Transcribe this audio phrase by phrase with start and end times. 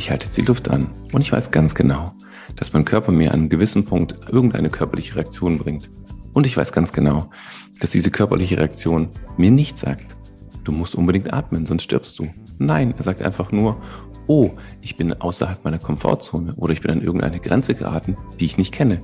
[0.00, 2.14] Ich halte jetzt die Luft an und ich weiß ganz genau,
[2.56, 5.90] dass mein Körper mir an einem gewissen Punkt irgendeine körperliche Reaktion bringt.
[6.32, 7.28] Und ich weiß ganz genau,
[7.80, 10.16] dass diese körperliche Reaktion mir nicht sagt,
[10.64, 12.30] du musst unbedingt atmen, sonst stirbst du.
[12.58, 13.78] Nein, er sagt einfach nur,
[14.26, 14.48] oh,
[14.80, 18.72] ich bin außerhalb meiner Komfortzone oder ich bin an irgendeine Grenze geraten, die ich nicht
[18.72, 19.02] kenne.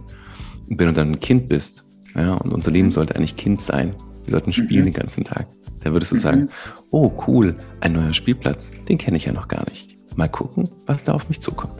[0.70, 1.84] Und wenn du dann ein Kind bist,
[2.14, 3.94] ja, und unser Leben sollte eigentlich Kind sein,
[4.24, 4.92] wir sollten spielen mhm.
[4.92, 5.46] den ganzen Tag,
[5.84, 6.20] da würdest du mhm.
[6.20, 6.48] sagen,
[6.90, 9.95] oh cool, ein neuer Spielplatz, den kenne ich ja noch gar nicht.
[10.16, 11.74] Mal gucken, was da auf mich zukommt.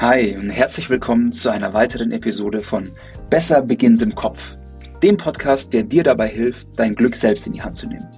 [0.00, 2.88] Hi und herzlich willkommen zu einer weiteren Episode von
[3.28, 4.56] Besser beginnt im Kopf,
[5.02, 8.08] dem Podcast, der dir dabei hilft, dein Glück selbst in die Hand zu nehmen.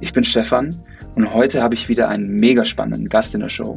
[0.00, 0.74] Ich bin Stefan
[1.16, 3.76] und heute habe ich wieder einen mega spannenden Gast in der Show,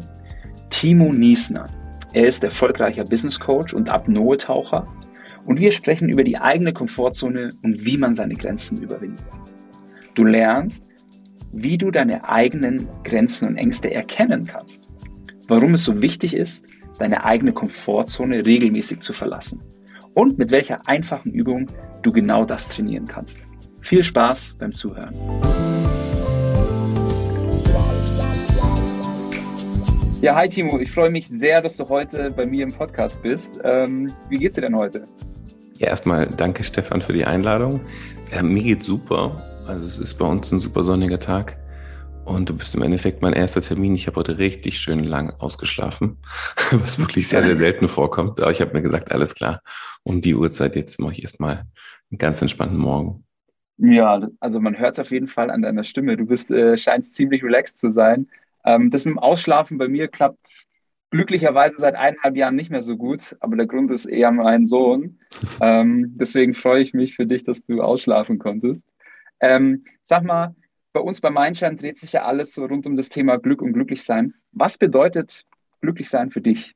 [0.70, 1.66] Timo Niesner.
[2.14, 4.88] Er ist erfolgreicher Business Coach und Apnoe-Taucher
[5.46, 9.26] und wir sprechen über die eigene Komfortzone und wie man seine Grenzen überwindet.
[10.16, 10.89] Du lernst,
[11.52, 14.88] wie du deine eigenen Grenzen und Ängste erkennen kannst,
[15.48, 16.66] warum es so wichtig ist,
[17.00, 19.62] deine eigene Komfortzone regelmäßig zu verlassen
[20.14, 21.68] und mit welcher einfachen Übung
[22.02, 23.40] du genau das trainieren kannst.
[23.82, 25.16] Viel Spaß beim Zuhören.
[30.22, 33.62] Ja, hi Timo, ich freue mich sehr, dass du heute bei mir im Podcast bist.
[33.64, 35.08] Ähm, wie geht's dir denn heute?
[35.78, 37.80] Ja, erstmal danke Stefan für die Einladung.
[38.32, 39.32] Äh, mir geht's super.
[39.70, 41.60] Also es ist bei uns ein super sonniger Tag.
[42.26, 43.94] Und du bist im Endeffekt mein erster Termin.
[43.94, 46.18] Ich habe heute richtig schön lang ausgeschlafen,
[46.72, 48.42] was wirklich sehr, sehr selten vorkommt.
[48.42, 49.62] Aber ich habe mir gesagt, alles klar,
[50.02, 51.68] um die Uhrzeit jetzt mache ich erstmal
[52.10, 53.24] einen ganz entspannten Morgen.
[53.78, 56.18] Ja, also man hört es auf jeden Fall an deiner Stimme.
[56.18, 58.28] Du bist, äh, scheinst ziemlich relaxed zu sein.
[58.66, 60.66] Ähm, das mit dem Ausschlafen bei mir klappt
[61.12, 65.20] glücklicherweise seit eineinhalb Jahren nicht mehr so gut, aber der Grund ist eher mein Sohn.
[65.62, 68.82] Ähm, deswegen freue ich mich für dich, dass du ausschlafen konntest.
[69.42, 70.56] Ähm, sag mal,
[70.94, 73.74] bei uns bei Mindshine dreht sich ja alles so rund um das Thema Glück und
[73.74, 74.34] Glücklichsein.
[74.52, 75.46] Was bedeutet
[75.82, 76.76] Glücklichsein für dich?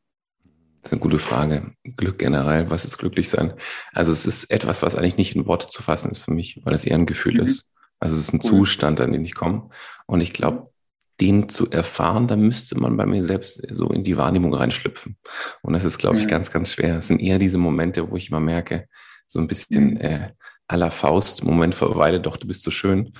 [0.82, 1.74] Das ist eine gute Frage.
[1.96, 3.54] Glück generell, was ist Glücklichsein?
[3.94, 6.74] Also es ist etwas, was eigentlich nicht in Worte zu fassen ist für mich, weil
[6.74, 7.42] es eher ein Gefühl mhm.
[7.42, 7.72] ist.
[8.00, 8.60] Also es ist ein cool.
[8.60, 9.70] Zustand, an den ich komme.
[10.08, 10.74] Und ich glaube,
[11.22, 15.18] den zu erfahren, da müsste man bei mir selbst so in die Wahrnehmung reinschlüpfen.
[15.62, 16.98] Und das ist, glaube ich, ganz, ganz schwer.
[16.98, 18.88] Es sind eher diese Momente, wo ich mal merke,
[19.26, 20.34] so ein bisschen äh,
[20.68, 23.14] aller Faust, Moment verweile doch, du bist so schön.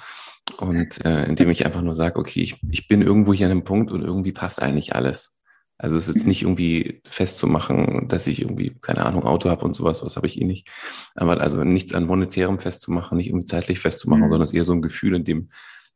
[0.58, 3.64] Und äh, indem ich einfach nur sage, okay, ich, ich bin irgendwo hier an einem
[3.64, 5.38] Punkt und irgendwie passt eigentlich alles.
[5.78, 9.76] Also es ist jetzt nicht irgendwie festzumachen, dass ich irgendwie, keine Ahnung, Auto habe und
[9.76, 10.70] sowas, was habe ich eh nicht.
[11.16, 14.30] Aber also nichts an monetärem festzumachen, nicht irgendwie zeitlich festzumachen, mhm.
[14.30, 15.50] sondern es ist eher so ein Gefühl, in dem,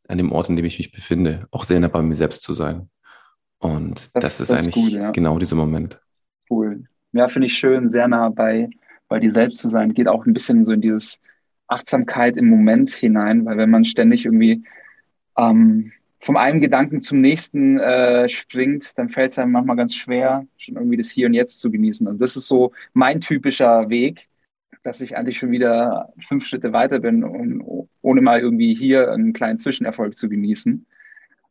[0.08, 2.54] an dem Ort, in dem ich mich befinde, auch sehr nah bei mir selbst zu
[2.54, 2.90] sein.
[3.60, 5.12] Und das, das ist das eigentlich gut, ja.
[5.12, 6.02] genau dieser Moment.
[6.50, 6.86] Cool.
[7.12, 8.70] Ja, finde ich schön, sehr nah bei,
[9.08, 9.94] bei dir selbst zu sein.
[9.94, 11.20] Geht auch ein bisschen so in dieses
[11.68, 14.64] Achtsamkeit im Moment hinein, weil wenn man ständig irgendwie
[15.38, 20.48] ähm, vom einen Gedanken zum nächsten äh, springt, dann fällt es einem manchmal ganz schwer,
[20.58, 22.08] schon irgendwie das Hier und Jetzt zu genießen.
[22.08, 24.28] Also das ist so mein typischer Weg,
[24.84, 29.34] dass ich eigentlich schon wieder fünf Schritte weiter bin, um, ohne mal irgendwie hier einen
[29.34, 30.86] kleinen Zwischenerfolg zu genießen.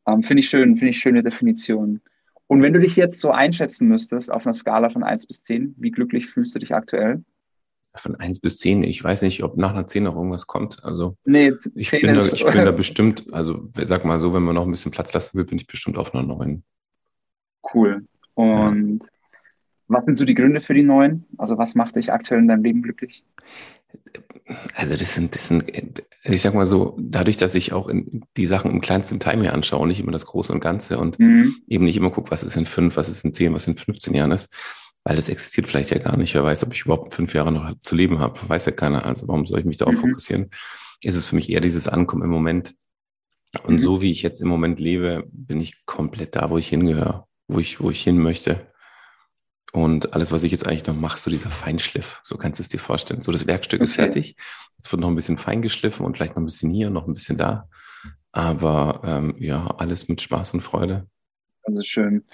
[0.09, 2.01] Ähm, finde ich schön, finde ich schöne Definition.
[2.49, 5.75] Und wenn du dich jetzt so einschätzen müsstest auf einer Skala von eins bis zehn,
[5.79, 7.25] wie glücklich fühlst du dich aktuell?
[8.01, 8.83] Von eins bis zehn.
[8.83, 10.85] Ich weiß nicht, ob nach einer zehn noch irgendwas kommt.
[10.85, 14.55] Also nee, ich, bin da, ich bin da bestimmt, also sag mal so, wenn man
[14.55, 16.63] noch ein bisschen Platz lassen will, bin ich bestimmt auf einer neun.
[17.75, 18.07] Cool.
[18.35, 19.09] Und ja.
[19.89, 21.25] was sind so die Gründe für die neun?
[21.39, 23.25] Also was macht dich aktuell in deinem Leben glücklich?
[24.75, 25.65] Also das sind, das sind,
[26.23, 27.91] ich sag mal so, dadurch, dass ich auch
[28.37, 31.19] die Sachen im kleinsten Teil mir anschaue und nicht immer das Große und Ganze und
[31.19, 31.57] mhm.
[31.67, 34.15] eben nicht immer gucke, was ist in fünf, was ist in zehn, was in 15
[34.15, 34.55] Jahren ist,
[35.07, 36.35] weil das existiert vielleicht ja gar nicht.
[36.35, 38.41] Wer weiß, ob ich überhaupt fünf Jahre noch zu leben habe.
[38.49, 39.05] Weiß ja keiner.
[39.05, 40.01] Also warum soll ich mich darauf mhm.
[40.01, 40.51] fokussieren?
[41.01, 42.75] Ist es für mich eher dieses Ankommen im Moment.
[43.63, 43.83] Und mhm.
[43.83, 47.61] so wie ich jetzt im Moment lebe, bin ich komplett da, wo ich hingehöre, wo
[47.61, 48.67] ich, wo ich hin möchte.
[49.73, 52.69] Und alles, was ich jetzt eigentlich noch mache, so dieser Feinschliff, so kannst du es
[52.69, 53.23] dir vorstellen.
[53.23, 53.85] So das Werkstück okay.
[53.85, 54.37] ist fertig.
[54.77, 57.15] Jetzt wird noch ein bisschen fein geschliffen und vielleicht noch ein bisschen hier, noch ein
[57.15, 57.69] bisschen da.
[58.33, 61.07] Aber ähm, ja, alles mit Spaß und Freude.
[61.63, 62.25] Also schön.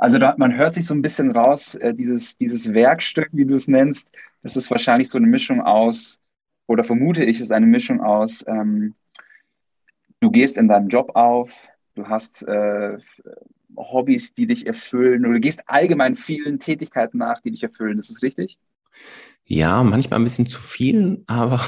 [0.00, 3.54] Also da, man hört sich so ein bisschen raus, äh, dieses, dieses Werkstück, wie du
[3.54, 4.10] es nennst,
[4.42, 6.18] das ist wahrscheinlich so eine Mischung aus,
[6.66, 8.94] oder vermute ich, ist eine Mischung aus, ähm,
[10.20, 12.96] du gehst in deinem Job auf, du hast äh,
[13.76, 17.98] Hobbys, die dich erfüllen, oder du gehst allgemein vielen Tätigkeiten nach, die dich erfüllen.
[17.98, 18.58] Ist das richtig?
[19.52, 21.60] Ja, manchmal ein bisschen zu viel, aber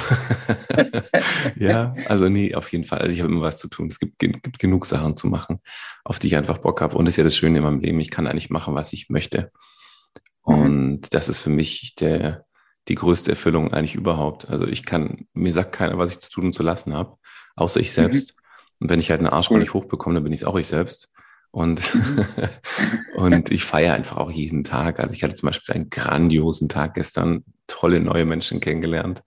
[1.56, 3.00] ja, also nee, auf jeden Fall.
[3.00, 3.88] Also ich habe immer was zu tun.
[3.88, 5.58] Es gibt, gibt genug Sachen zu machen,
[6.04, 6.96] auf die ich einfach Bock habe.
[6.96, 7.98] Und das ist ja das Schöne in meinem Leben.
[7.98, 9.50] Ich kann eigentlich machen, was ich möchte.
[10.46, 10.54] Mhm.
[10.54, 12.46] Und das ist für mich der,
[12.86, 14.48] die größte Erfüllung eigentlich überhaupt.
[14.48, 17.16] Also ich kann, mir sagt keiner, was ich zu tun und zu lassen habe,
[17.56, 18.36] außer ich selbst.
[18.36, 18.42] Mhm.
[18.78, 19.58] Und wenn ich halt einen Arsch cool.
[19.58, 21.10] nicht hochbekomme, dann bin ich es auch ich selbst.
[21.52, 21.96] Und,
[23.22, 24.98] Und ich feiere einfach auch jeden Tag.
[24.98, 29.22] Also ich hatte zum Beispiel einen grandiosen Tag gestern, tolle neue Menschen kennengelernt.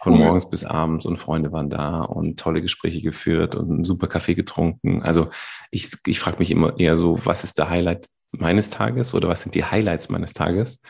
[0.00, 0.18] Von cool.
[0.20, 4.34] morgens bis abends und Freunde waren da und tolle Gespräche geführt und einen super Kaffee
[4.34, 5.02] getrunken.
[5.02, 5.30] Also
[5.70, 9.40] ich, ich frage mich immer eher so, was ist der Highlight meines Tages oder was
[9.40, 10.80] sind die Highlights meines Tages?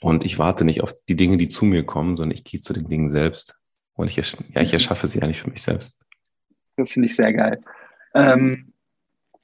[0.00, 2.72] Und ich warte nicht auf die Dinge, die zu mir kommen, sondern ich gehe zu
[2.72, 3.60] den Dingen selbst.
[3.94, 6.00] Und ich, ja, ich erschaffe sie eigentlich für mich selbst.
[6.76, 7.62] Das finde ich sehr geil.
[8.14, 8.73] Ähm,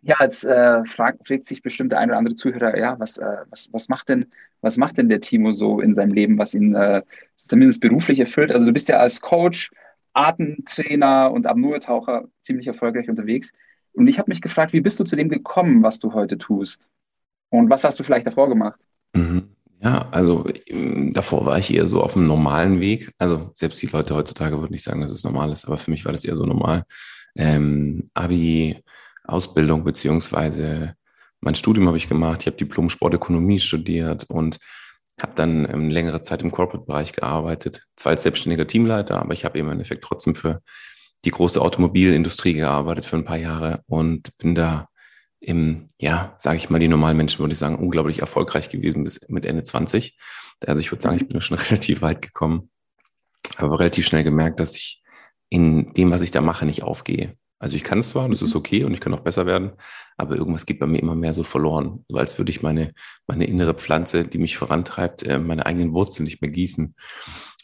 [0.03, 3.37] ja, jetzt äh, fragt, fragt sich bestimmt der ein oder andere Zuhörer, ja, was, äh,
[3.51, 4.27] was, was, macht denn,
[4.61, 7.03] was macht denn der Timo so in seinem Leben, was ihn äh,
[7.37, 8.51] zumindest beruflich erfüllt?
[8.51, 9.71] Also du bist ja als Coach,
[10.13, 13.53] Artentrainer und Apnoe-Taucher ziemlich erfolgreich unterwegs.
[13.93, 16.81] Und ich habe mich gefragt, wie bist du zu dem gekommen, was du heute tust?
[17.51, 18.81] Und was hast du vielleicht davor gemacht?
[19.13, 19.51] Mhm.
[19.83, 20.47] Ja, also
[21.13, 23.13] davor war ich eher so auf einem normalen Weg.
[23.19, 26.05] Also selbst die Leute heutzutage würden nicht sagen, dass es normal ist, aber für mich
[26.05, 26.85] war das eher so normal.
[27.35, 28.77] Ähm, Abi,
[29.25, 30.95] Ausbildung beziehungsweise
[31.41, 32.41] mein Studium habe ich gemacht.
[32.41, 34.59] Ich habe Diplom Sportökonomie studiert und
[35.21, 39.59] habe dann ähm, längere Zeit im Corporate-Bereich gearbeitet, zwar als selbstständiger Teamleiter, aber ich habe
[39.59, 40.63] im Endeffekt trotzdem für
[41.25, 44.89] die große Automobilindustrie gearbeitet für ein paar Jahre und bin da
[45.41, 49.21] im, ja, sage ich mal, die normalen Menschen würde ich sagen, unglaublich erfolgreich gewesen bis
[49.29, 50.19] mit Ende 20.
[50.67, 52.71] Also ich würde sagen, ich bin schon relativ weit gekommen,
[53.57, 55.03] aber relativ schnell gemerkt, dass ich
[55.49, 57.37] in dem, was ich da mache, nicht aufgehe.
[57.61, 58.59] Also ich kann es zwar, das ist mhm.
[58.59, 59.73] okay und ich kann auch besser werden,
[60.17, 62.95] aber irgendwas geht bei mir immer mehr so verloren, so als würde ich meine,
[63.27, 66.95] meine innere Pflanze, die mich vorantreibt, äh, meine eigenen Wurzeln nicht mehr gießen.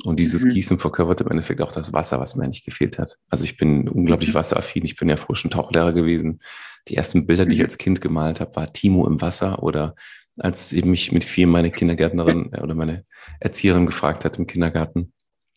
[0.04, 0.50] Und dieses mhm.
[0.50, 3.16] Gießen verkörpert im Endeffekt auch das Wasser, was mir eigentlich gefehlt hat.
[3.30, 4.34] Also ich bin unglaublich mhm.
[4.34, 6.40] wasseraffin, ich bin ja früher schon Tauchlehrer gewesen.
[6.88, 7.64] Die ersten Bilder, die ich mhm.
[7.64, 9.94] als Kind gemalt habe, war Timo im Wasser oder
[10.38, 13.04] als es eben mich mit vier meine Kindergärtnerin äh, oder meine
[13.40, 15.14] Erzieherin gefragt hat im Kindergarten,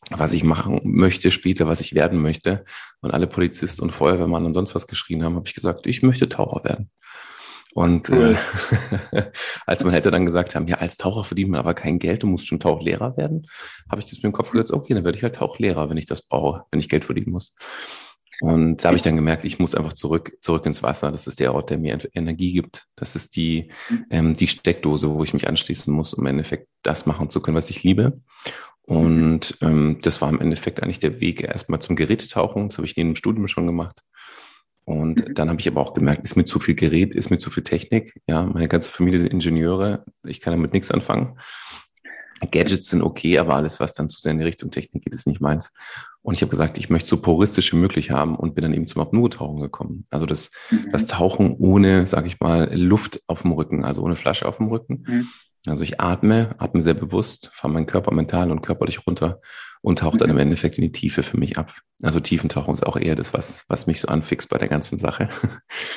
[0.10, 2.66] was ich machen möchte später, was ich werden möchte.
[3.02, 6.30] Und alle Polizisten und Feuerwehrmann und sonst was geschrien haben, habe ich gesagt, ich möchte
[6.30, 6.90] Taucher werden.
[7.74, 8.36] Und cool.
[9.12, 9.24] äh,
[9.66, 12.28] als meine Eltern dann gesagt haben, ja, als Taucher verdient man aber kein Geld, du
[12.28, 13.48] musst schon Tauchlehrer werden,
[13.90, 16.08] habe ich das mir im Kopf gesetzt, okay, dann werde ich halt Tauchlehrer, wenn ich
[16.08, 17.54] das brauche, wenn ich Geld verdienen muss.
[18.42, 21.12] Und da habe ich dann gemerkt, ich muss einfach zurück, zurück ins Wasser.
[21.12, 22.88] Das ist der Ort, der mir Energie gibt.
[22.96, 24.06] Das ist die, mhm.
[24.10, 27.58] ähm, die Steckdose, wo ich mich anschließen muss, um im Endeffekt das machen zu können,
[27.58, 28.22] was ich liebe.
[28.90, 32.70] Und ähm, das war im Endeffekt eigentlich der Weg erstmal zum Gerätetauchen.
[32.70, 34.02] Das habe ich neben dem Studium schon gemacht.
[34.84, 35.36] Und mhm.
[35.36, 37.62] dann habe ich aber auch gemerkt, ist mir zu viel Gerät, ist mir zu viel
[37.62, 38.20] Technik.
[38.28, 40.06] Ja, meine ganze Familie sind Ingenieure.
[40.26, 41.38] Ich kann damit nichts anfangen.
[42.50, 45.28] Gadgets sind okay, aber alles, was dann zu sehr in die Richtung Technik geht, ist
[45.28, 45.72] nicht meins.
[46.24, 48.88] Und ich habe gesagt, ich möchte so puristisch wie möglich haben und bin dann eben
[48.88, 50.08] zum Apnoe-Tauchen gekommen.
[50.10, 50.90] Also das, mhm.
[50.92, 54.70] das Tauchen ohne, sage ich mal, Luft auf dem Rücken, also ohne Flasche auf dem
[54.70, 55.06] Rücken.
[55.08, 55.28] Mhm.
[55.68, 59.42] Also ich atme, atme sehr bewusst, fahre meinen Körper mental und körperlich runter
[59.82, 60.42] und tauche dann im mhm.
[60.42, 61.74] Endeffekt in die Tiefe für mich ab.
[62.02, 65.30] Also Tiefentauchen ist auch eher das, was, was mich so anfixt bei der ganzen Sache.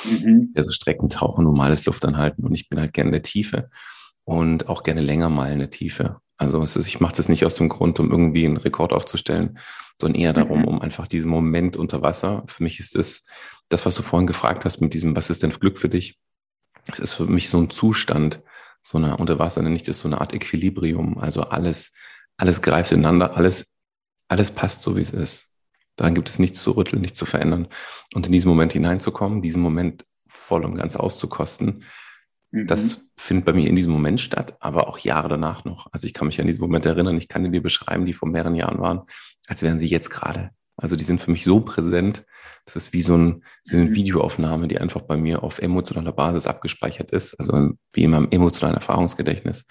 [0.04, 0.52] Mhm.
[0.54, 3.70] Also Streckentauchen, normales Luftanhalten und ich bin halt gerne in der Tiefe
[4.24, 6.20] und auch gerne länger mal in der Tiefe.
[6.36, 9.58] Also ist, ich mache das nicht aus dem Grund, um irgendwie einen Rekord aufzustellen,
[9.98, 10.68] sondern eher darum, mhm.
[10.68, 12.42] um einfach diesen Moment unter Wasser.
[12.46, 13.26] Für mich ist es
[13.68, 16.18] das, was du vorhin gefragt hast mit diesem, was ist denn Glück für dich?
[16.88, 18.42] Es ist für mich so ein Zustand,
[18.82, 21.18] so eine unter Wasser nenne ich das so eine Art Equilibrium.
[21.18, 21.92] Also alles,
[22.36, 23.76] alles greift ineinander, alles,
[24.28, 25.54] alles passt so, wie es ist.
[25.96, 27.68] Daran gibt es nichts zu rütteln, nichts zu verändern.
[28.14, 31.84] Und in diesen Moment hineinzukommen, diesen Moment voll und ganz auszukosten,
[32.52, 32.66] Mhm.
[32.66, 35.88] Das findet bei mir in diesem Moment statt, aber auch Jahre danach noch.
[35.90, 38.54] Also ich kann mich an diesen Moment erinnern, ich kann dir beschreiben, die vor mehreren
[38.54, 39.02] Jahren waren,
[39.48, 40.50] als wären sie jetzt gerade.
[40.76, 42.24] Also die sind für mich so präsent.
[42.64, 43.94] Das ist wie so, ein, so eine mhm.
[43.94, 47.34] Videoaufnahme, die einfach bei mir auf emotionaler Basis abgespeichert ist.
[47.34, 49.66] Also wie in meinem emotionalen Erfahrungsgedächtnis.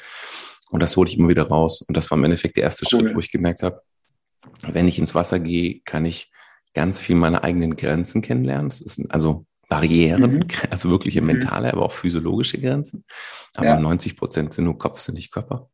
[0.72, 1.82] Und das hole ich immer wieder raus.
[1.82, 3.02] Und das war im Endeffekt der erste cool.
[3.02, 3.82] Schritt, wo ich gemerkt habe,
[4.68, 6.32] wenn ich ins Wasser gehe, kann ich
[6.74, 8.70] ganz viel meine eigenen Grenzen kennenlernen.
[8.70, 10.48] Das ist also Barrieren, mhm.
[10.70, 11.28] also wirkliche mhm.
[11.28, 13.06] mentale, aber auch physiologische Grenzen.
[13.54, 13.80] Aber ja.
[13.80, 15.70] 90 Prozent sind nur Kopf, sind nicht Körper.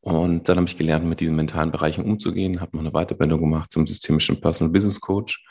[0.00, 3.72] Und dann habe ich gelernt, mit diesen mentalen Bereichen umzugehen, habe noch eine Weiterbildung gemacht
[3.72, 5.42] zum systemischen Personal Business Coach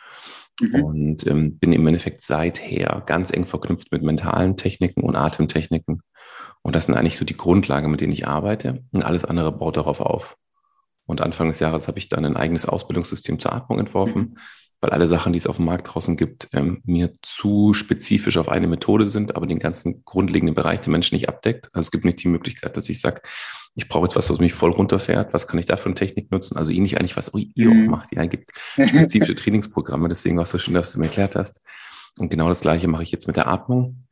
[0.60, 0.84] mhm.
[0.84, 6.02] und ähm, bin im Endeffekt seither ganz eng verknüpft mit mentalen Techniken und Atemtechniken.
[6.62, 8.84] Und das sind eigentlich so die Grundlagen, mit denen ich arbeite.
[8.92, 10.38] Und alles andere baut darauf auf.
[11.06, 14.38] Und Anfang des Jahres habe ich dann ein eigenes Ausbildungssystem zur Atmung entworfen, mhm
[14.84, 18.50] weil alle Sachen, die es auf dem Markt draußen gibt, ähm, mir zu spezifisch auf
[18.50, 21.70] eine Methode sind, aber den ganzen grundlegenden Bereich der Menschen nicht abdeckt.
[21.74, 23.22] Also es gibt nicht die Möglichkeit, dass ich sage,
[23.76, 25.34] ich brauche jetzt was, was mich voll runterfährt.
[25.34, 26.58] Was kann ich da für eine Technik nutzen?
[26.58, 27.86] Also ähnlich eigentlich, was ihr mhm.
[27.86, 28.14] auch macht.
[28.14, 30.10] Ja, gibt spezifische Trainingsprogramme.
[30.10, 31.62] Deswegen war es so schön, dass du mir erklärt hast.
[32.18, 34.06] Und genau das Gleiche mache ich jetzt mit der Atmung.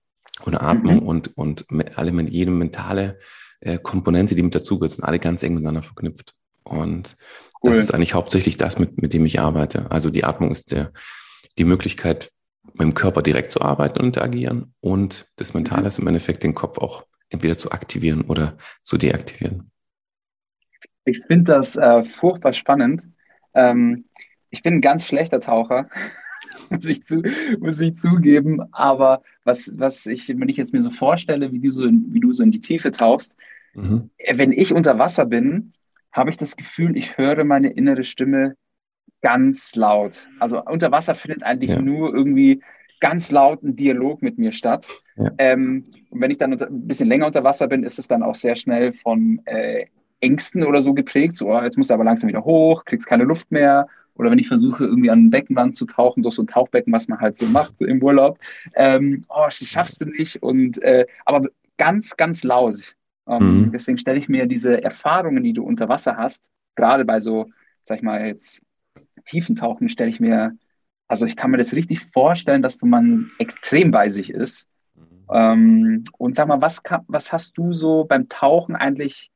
[0.45, 1.07] Oder Atmung mhm.
[1.07, 3.19] und, und mit alle, mit jedem mentale
[3.59, 6.33] äh, Komponente, die mit dazugehört, sind alle ganz eng miteinander verknüpft.
[6.63, 7.17] Und
[7.63, 7.72] Cool.
[7.72, 9.89] Das ist eigentlich hauptsächlich das, mit, mit dem ich arbeite.
[9.91, 10.91] Also die Atmung ist der,
[11.58, 12.32] die Möglichkeit
[12.74, 16.56] mit dem Körper direkt zu arbeiten und interagieren und das Mentale ist im Endeffekt den
[16.56, 19.72] Kopf auch entweder zu aktivieren oder zu deaktivieren.
[21.06, 23.08] Ich finde das äh, furchtbar spannend.
[23.53, 24.06] Ähm,
[24.50, 25.89] ich bin ein ganz schlechter Taucher,
[26.70, 27.24] muss, ich zu,
[27.60, 28.62] muss ich zugeben.
[28.72, 32.20] Aber was, was ich, wenn ich jetzt mir so vorstelle, wie du so in, wie
[32.20, 33.34] du so in die Tiefe tauchst,
[33.74, 34.10] mhm.
[34.18, 35.74] Äh, wenn ich unter Wasser bin,
[36.12, 38.56] habe ich das Gefühl, ich höre meine innere Stimme
[39.22, 40.27] ganz laut.
[40.39, 41.82] Also unter Wasser findet eigentlich ja.
[41.82, 42.62] nur irgendwie
[43.00, 44.88] ganz lauten Dialog mit mir statt.
[45.18, 45.32] Ja.
[45.38, 48.24] Ähm, und wenn ich dann unter, ein bisschen länger unter Wasser bin, ist es dann
[48.24, 49.86] auch sehr schnell von äh,
[50.20, 51.36] Ängsten oder so geprägt.
[51.36, 53.88] So, oh, jetzt musst du aber langsam wieder hoch, kriegst keine Luft mehr.
[54.15, 57.08] Oder wenn ich versuche, irgendwie an ein Beckenwand zu tauchen, durch so ein Tauchbecken, was
[57.08, 58.38] man halt so macht im Urlaub.
[58.75, 60.44] Ähm, oh, das schaffst du nicht.
[60.44, 62.96] Und äh, aber ganz, ganz laut.
[63.27, 63.71] Ähm, mhm.
[63.71, 67.47] Deswegen stelle ich mir diese Erfahrungen, die du unter Wasser hast, gerade bei so,
[67.83, 68.61] sag ich mal, jetzt
[69.25, 70.57] Tiefentauchen, stelle ich mir
[71.11, 74.65] also ich kann mir das richtig vorstellen, dass man extrem bei sich ist.
[74.95, 75.03] Mhm.
[75.29, 79.29] Ähm, und sag mal, was, kann, was hast du so beim Tauchen eigentlich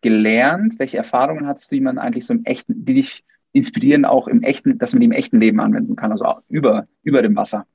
[0.00, 0.78] gelernt?
[0.78, 4.42] Welche Erfahrungen hast du, die man eigentlich so im echten, die dich inspirieren, auch im
[4.42, 7.66] echten, dass man die im echten Leben anwenden kann, also auch über, über dem Wasser?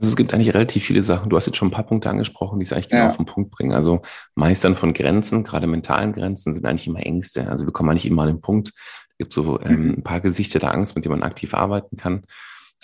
[0.00, 1.28] Also es gibt eigentlich relativ viele Sachen.
[1.28, 3.08] Du hast jetzt schon ein paar Punkte angesprochen, die es eigentlich genau ja.
[3.10, 3.72] auf den Punkt bringen.
[3.72, 4.00] Also
[4.34, 7.48] Meistern von Grenzen, gerade mentalen Grenzen, sind eigentlich immer Ängste.
[7.48, 8.72] Also wir kommen eigentlich immer an den Punkt.
[9.10, 9.94] Es gibt so ähm, mhm.
[9.98, 12.24] ein paar Gesichter der Angst, mit denen man aktiv arbeiten kann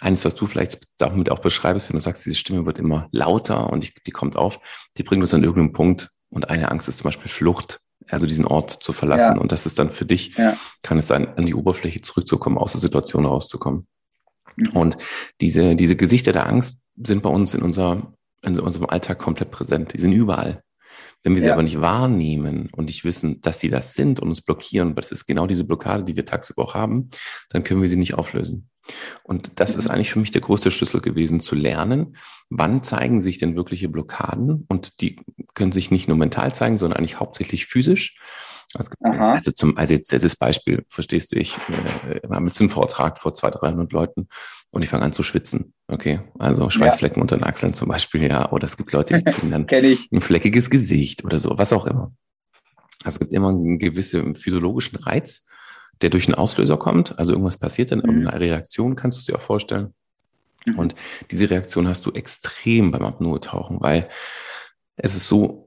[0.00, 3.70] eines, was du vielleicht damit auch beschreibst, wenn du sagst, diese Stimme wird immer lauter
[3.70, 4.60] und die, die kommt auf,
[4.96, 6.10] die bringt uns an irgendeinem Punkt.
[6.28, 9.36] Und eine Angst ist zum Beispiel Flucht, also diesen Ort zu verlassen.
[9.36, 9.40] Ja.
[9.40, 10.56] Und das ist dann für dich, ja.
[10.82, 13.86] kann es sein, an die Oberfläche zurückzukommen, aus der Situation rauszukommen.
[14.56, 14.68] Mhm.
[14.70, 14.96] Und
[15.40, 18.12] diese, diese Gesichter der Angst sind bei uns in, unser,
[18.42, 19.92] in unserem Alltag komplett präsent.
[19.92, 20.62] Die sind überall.
[21.22, 21.54] Wenn wir sie ja.
[21.54, 25.26] aber nicht wahrnehmen und nicht wissen, dass sie das sind und uns blockieren, das ist
[25.26, 27.10] genau diese Blockade, die wir tagsüber auch haben,
[27.50, 28.68] dann können wir sie nicht auflösen.
[29.24, 32.16] Und das ist eigentlich für mich der größte Schlüssel gewesen, zu lernen,
[32.48, 34.64] wann zeigen sich denn wirkliche Blockaden?
[34.68, 35.18] Und die
[35.54, 38.18] können sich nicht nur mental zeigen, sondern eigentlich hauptsächlich physisch.
[39.34, 41.56] Also, zum, also jetzt das Beispiel, verstehst du, ich
[42.08, 44.28] äh, habe jetzt einen Vortrag vor 200, 300 Leuten
[44.70, 45.72] und ich fange an zu schwitzen.
[45.88, 47.22] Okay, also Schweißflecken ja.
[47.22, 48.50] unter den Achseln zum Beispiel, ja.
[48.52, 52.12] Oder es gibt Leute, die kriegen dann ein fleckiges Gesicht oder so, was auch immer.
[53.04, 55.46] Also es gibt immer einen gewissen physiologischen Reiz,
[56.02, 57.18] der durch einen Auslöser kommt.
[57.18, 58.26] Also irgendwas passiert dann, mhm.
[58.26, 59.94] eine Reaktion kannst du dir auch vorstellen.
[60.66, 60.78] Mhm.
[60.78, 60.94] Und
[61.30, 64.08] diese Reaktion hast du extrem beim Apnoe-Tauchen, weil
[64.96, 65.65] es ist so,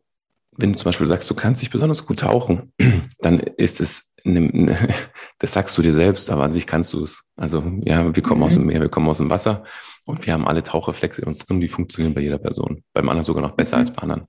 [0.57, 2.73] wenn du zum Beispiel sagst, du kannst dich besonders gut tauchen,
[3.19, 4.77] dann ist es, eine,
[5.39, 7.23] das sagst du dir selbst, aber an sich kannst du es.
[7.35, 8.47] Also ja, wir kommen mhm.
[8.47, 9.63] aus dem Meer, wir kommen aus dem Wasser
[10.05, 12.83] und wir haben alle Tauchreflexe in uns drin, die funktionieren bei jeder Person.
[12.93, 13.81] Beim anderen sogar noch besser mhm.
[13.81, 14.27] als bei anderen.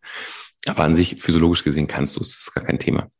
[0.68, 3.10] Aber an sich, physiologisch gesehen, kannst du es, das ist gar kein Thema.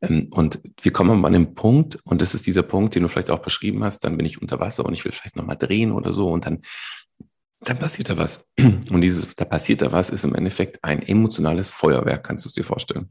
[0.00, 3.30] Ähm, und wir kommen an den Punkt, und das ist dieser Punkt, den du vielleicht
[3.30, 6.12] auch beschrieben hast, dann bin ich unter Wasser und ich will vielleicht nochmal drehen oder
[6.12, 6.62] so, und dann,
[7.60, 8.48] dann passiert da was.
[8.58, 12.54] Und dieses, da passiert da was, ist im Endeffekt ein emotionales Feuerwerk, kannst du es
[12.54, 13.10] dir vorstellen.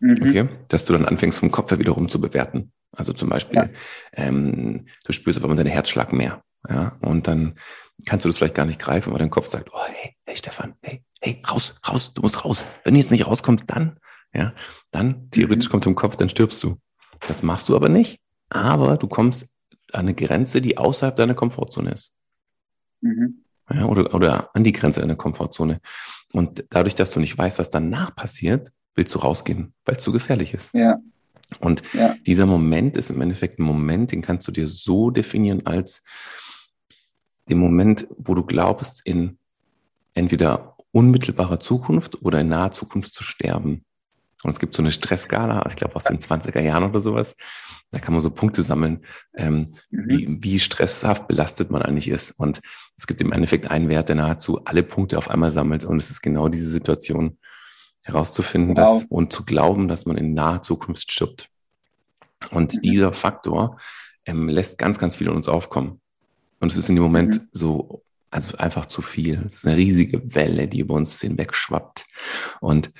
[0.00, 0.18] Mhm.
[0.22, 2.72] Okay, dass du dann anfängst, vom Kopf her wiederum zu bewerten.
[2.92, 3.68] Also zum Beispiel, ja.
[4.12, 6.42] ähm, du spürst auf einmal deinen Herzschlag mehr.
[6.68, 7.58] Ja, und dann
[8.06, 10.74] kannst du das vielleicht gar nicht greifen, aber dein Kopf sagt, oh, hey, hey, Stefan,
[10.82, 12.66] hey, hey, raus, raus, du musst raus.
[12.84, 13.98] Wenn du jetzt nicht rauskommst, dann,
[14.32, 14.52] ja,
[14.90, 15.70] dann theoretisch mhm.
[15.70, 16.78] kommt im Kopf, dann stirbst du.
[17.26, 18.20] Das machst du aber nicht,
[18.50, 19.46] aber du kommst
[19.92, 22.16] an eine Grenze, die außerhalb deiner Komfortzone ist.
[23.00, 23.44] Mhm.
[23.70, 25.80] Ja, oder, oder an die Grenze deiner Komfortzone.
[26.32, 30.12] Und dadurch, dass du nicht weißt, was danach passiert, willst du rausgehen, weil es zu
[30.12, 30.74] gefährlich ist.
[30.74, 30.98] Ja.
[31.60, 32.14] Und ja.
[32.26, 36.04] dieser Moment ist im Endeffekt ein Moment, den kannst du dir so definieren als
[37.48, 39.38] den Moment, wo du glaubst, in
[40.14, 43.84] entweder unmittelbarer Zukunft oder in naher Zukunft zu sterben.
[44.42, 47.36] Und es gibt so eine Stressskala, ich glaube aus den 20er Jahren oder sowas.
[47.90, 49.04] Da kann man so Punkte sammeln,
[49.34, 50.08] ähm, mhm.
[50.08, 52.32] wie, wie stresshaft belastet man eigentlich ist.
[52.32, 52.60] Und
[52.96, 55.84] es gibt im Endeffekt einen Wert, der nahezu alle Punkte auf einmal sammelt.
[55.84, 57.38] Und es ist genau diese Situation
[58.02, 59.00] herauszufinden wow.
[59.00, 61.48] dass, und zu glauben, dass man in naher Zukunft stirbt.
[62.50, 62.80] Und mhm.
[62.82, 63.78] dieser Faktor
[64.26, 66.00] ähm, lässt ganz, ganz viel in uns aufkommen.
[66.60, 67.48] Und es ist in dem Moment mhm.
[67.52, 69.42] so also einfach zu viel.
[69.46, 72.06] Es ist eine riesige Welle, die über uns hinweg schwappt.
[72.60, 72.90] Und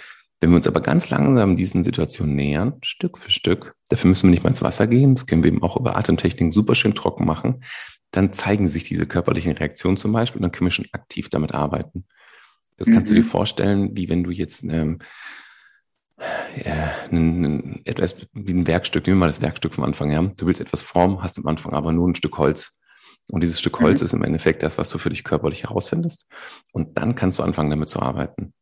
[0.41, 4.31] wenn wir uns aber ganz langsam diesen Situationen nähern, Stück für Stück, dafür müssen wir
[4.31, 7.25] nicht mal ins Wasser gehen, das können wir eben auch über Atemtechniken super schön trocken
[7.25, 7.65] machen,
[8.13, 11.53] dann zeigen sich diese körperlichen Reaktionen zum Beispiel und dann können wir schon aktiv damit
[11.53, 12.07] arbeiten.
[12.77, 13.17] Das kannst mhm.
[13.17, 15.01] du dir vorstellen, wie wenn du jetzt ähm,
[16.65, 20.23] ja, ein, ein, etwas wie ein Werkstück, nehmen wir mal das Werkstück vom Anfang, ja.
[20.23, 22.79] Du willst etwas formen, hast am Anfang aber nur ein Stück Holz.
[23.31, 24.05] Und dieses Stück Holz mhm.
[24.07, 26.29] ist im Endeffekt das, was du für dich körperlich herausfindest.
[26.73, 28.55] Und dann kannst du anfangen, damit zu arbeiten.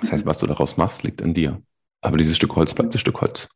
[0.00, 1.62] Das heißt, was du daraus machst, liegt an dir.
[2.00, 3.48] Aber dieses Stück Holz bleibt das Stück Holz.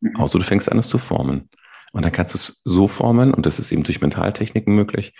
[0.00, 0.16] Mhm.
[0.16, 1.48] Außer du fängst an, es zu formen.
[1.92, 5.14] Und dann kannst du es so formen, und das ist eben durch Mentaltechniken möglich,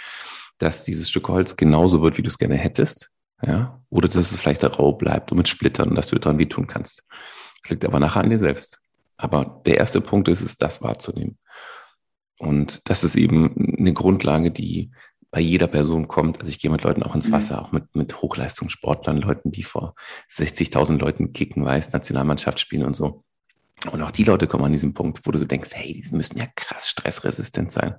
[0.59, 3.11] dass dieses Stück Holz genauso wird, wie du es gerne hättest,
[3.43, 6.67] ja, oder dass es vielleicht rau bleibt und mit Splittern und dass du daran wehtun
[6.67, 7.05] kannst.
[7.63, 8.81] Es liegt aber nachher an dir selbst.
[9.17, 11.39] Aber der erste Punkt ist es, das wahrzunehmen.
[12.39, 14.91] Und das ist eben eine Grundlage, die
[15.35, 16.39] bei jeder Person kommt.
[16.39, 17.33] Also ich gehe mit Leuten auch ins mhm.
[17.33, 19.97] Wasser, auch mit, mit Hochleistungssportlern, Leuten, die vor
[20.31, 23.25] 60.000 Leuten kicken, weiß, Nationalmannschaft spielen und so.
[23.91, 26.39] Und auch die Leute kommen an diesen Punkt, wo du so denkst, hey, die müssen
[26.39, 27.97] ja krass stressresistent sein.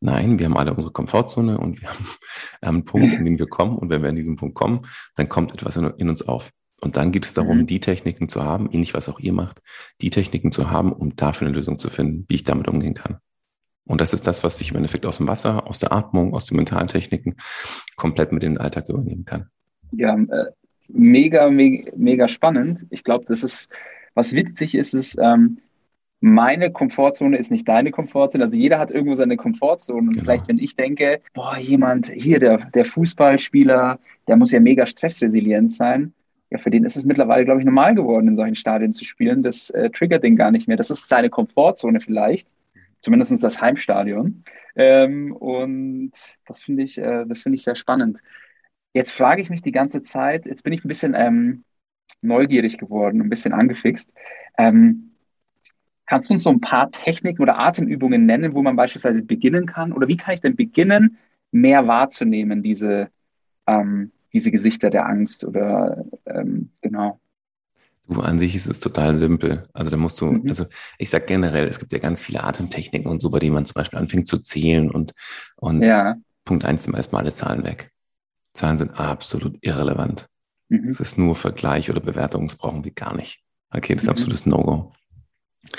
[0.00, 2.08] Nein, wir haben alle unsere Komfortzone und wir haben
[2.62, 3.76] einen Punkt, in den wir kommen.
[3.76, 4.80] Und wenn wir an diesen Punkt kommen,
[5.16, 6.50] dann kommt etwas in, in uns auf.
[6.80, 7.66] Und dann geht es darum, mhm.
[7.66, 9.60] die Techniken zu haben, ähnlich was auch ihr macht,
[10.00, 13.18] die Techniken zu haben, um dafür eine Lösung zu finden, wie ich damit umgehen kann.
[13.86, 16.46] Und das ist das, was ich im Endeffekt aus dem Wasser, aus der Atmung, aus
[16.46, 17.36] den mentalen Techniken
[17.96, 19.46] komplett mit in den Alltag übernehmen kann.
[19.92, 20.46] Ja, äh,
[20.88, 22.86] mega, mega, mega spannend.
[22.90, 23.68] Ich glaube, das ist,
[24.14, 25.58] was witzig ist, ist, ähm,
[26.20, 28.44] meine Komfortzone ist nicht deine Komfortzone.
[28.44, 30.00] Also jeder hat irgendwo seine Komfortzone.
[30.00, 30.22] Und genau.
[30.22, 35.70] vielleicht, wenn ich denke, boah, jemand, hier, der, der Fußballspieler, der muss ja mega stressresilient
[35.70, 36.12] sein.
[36.50, 39.42] Ja, für den ist es mittlerweile, glaube ich, normal geworden, in solchen Stadien zu spielen.
[39.42, 40.76] Das äh, triggert den gar nicht mehr.
[40.76, 42.46] Das ist seine Komfortzone vielleicht.
[43.00, 44.44] Zumindest das Heimstadion.
[44.76, 46.12] Ähm, und
[46.46, 48.20] das finde ich, äh, das ich sehr spannend.
[48.92, 51.64] Jetzt frage ich mich die ganze Zeit, jetzt bin ich ein bisschen ähm,
[52.22, 54.12] neugierig geworden, ein bisschen angefixt.
[54.58, 55.10] Ähm,
[56.10, 59.92] Kannst du uns so ein paar Techniken oder Atemübungen nennen, wo man beispielsweise beginnen kann?
[59.92, 61.18] Oder wie kann ich denn beginnen,
[61.52, 63.10] mehr wahrzunehmen, diese,
[63.68, 67.20] ähm, diese Gesichter der Angst oder ähm, genau?
[68.08, 69.68] Du, an sich ist es total simpel.
[69.72, 70.48] Also da musst du, mhm.
[70.48, 70.66] also
[70.98, 73.74] ich sag generell, es gibt ja ganz viele Atemtechniken und so, bei denen man zum
[73.74, 75.12] Beispiel anfängt zu zählen und,
[75.56, 76.16] und ja.
[76.44, 77.92] Punkt eins sind erstmal alle Zahlen weg.
[78.52, 80.26] Zahlen sind absolut irrelevant.
[80.68, 80.88] Mhm.
[80.88, 83.40] Es ist nur Vergleich oder Bewertung, das brauchen wir gar nicht.
[83.70, 84.12] Okay, das ist mhm.
[84.12, 84.92] absolutes No-Go.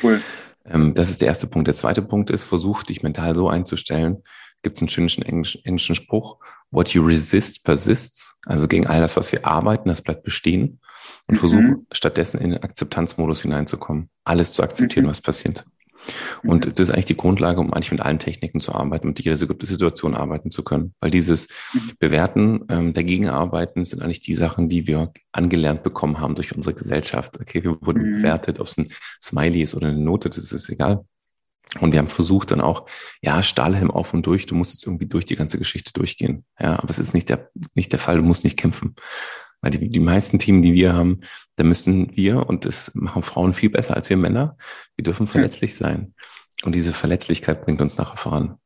[0.02, 0.22] Cool.
[0.66, 1.68] Ähm, das ist der erste Punkt.
[1.68, 4.24] Der zweite Punkt ist, versuch dich mental so einzustellen.
[4.62, 6.38] Gibt es einen schönen Englisch, englischen Spruch,
[6.70, 8.38] what you resist persists.
[8.46, 10.80] Also gegen all das, was wir arbeiten, das bleibt bestehen.
[11.28, 11.40] Und mhm.
[11.40, 14.10] versuche stattdessen in den Akzeptanzmodus hineinzukommen.
[14.24, 15.10] Alles zu akzeptieren, mhm.
[15.10, 15.66] was passiert.
[16.44, 16.76] Und mhm.
[16.76, 20.16] das ist eigentlich die Grundlage, um eigentlich mit allen Techniken zu arbeiten, mit jeder Situation
[20.16, 20.94] arbeiten zu können.
[21.00, 21.92] Weil dieses mhm.
[22.00, 26.76] Bewerten, ähm, dagegen arbeiten, sind eigentlich die Sachen, die wir angelernt bekommen haben durch unsere
[26.76, 27.40] Gesellschaft.
[27.40, 28.18] Okay, wir wurden mhm.
[28.18, 31.06] bewertet, ob es ein Smiley ist oder eine Note, das ist egal.
[31.80, 32.86] Und wir haben versucht dann auch,
[33.22, 36.44] ja, Stahlhelm auf und durch, du musst jetzt irgendwie durch die ganze Geschichte durchgehen.
[36.60, 38.96] Ja, aber es ist nicht der, nicht der Fall, du musst nicht kämpfen.
[39.62, 41.22] Weil die, die meisten Teams, die wir haben,
[41.56, 44.58] da müssen wir, und das machen Frauen viel besser als wir Männer,
[44.96, 46.14] wir dürfen verletzlich sein.
[46.64, 48.58] Und diese Verletzlichkeit bringt uns nachher voran.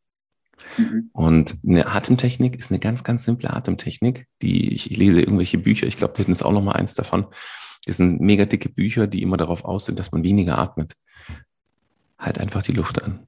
[0.78, 1.10] Mhm.
[1.14, 5.88] Und eine Atemtechnik ist eine ganz, ganz simple Atemtechnik, die ich, ich lese irgendwelche Bücher,
[5.88, 7.28] ich glaube, da hinten ist auch noch mal eins davon.
[7.86, 10.94] Das sind mega dicke Bücher, die immer darauf aus sind, dass man weniger atmet.
[12.18, 13.28] Halt einfach die Luft an.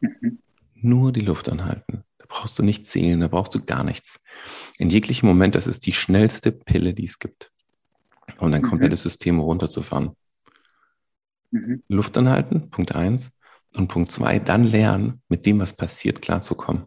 [0.00, 0.38] Mhm.
[0.74, 2.04] Nur die Luft anhalten.
[2.28, 4.22] Da brauchst du nicht zählen, da brauchst du gar nichts.
[4.78, 7.52] In jeglichem Moment, das ist die schnellste Pille, die es gibt.
[8.38, 8.66] Um dein mhm.
[8.66, 10.16] komplettes System runterzufahren.
[11.50, 11.82] Mhm.
[11.88, 13.32] Luft anhalten, Punkt eins.
[13.74, 16.84] Und Punkt zwei, dann lernen, mit dem, was passiert, klarzukommen.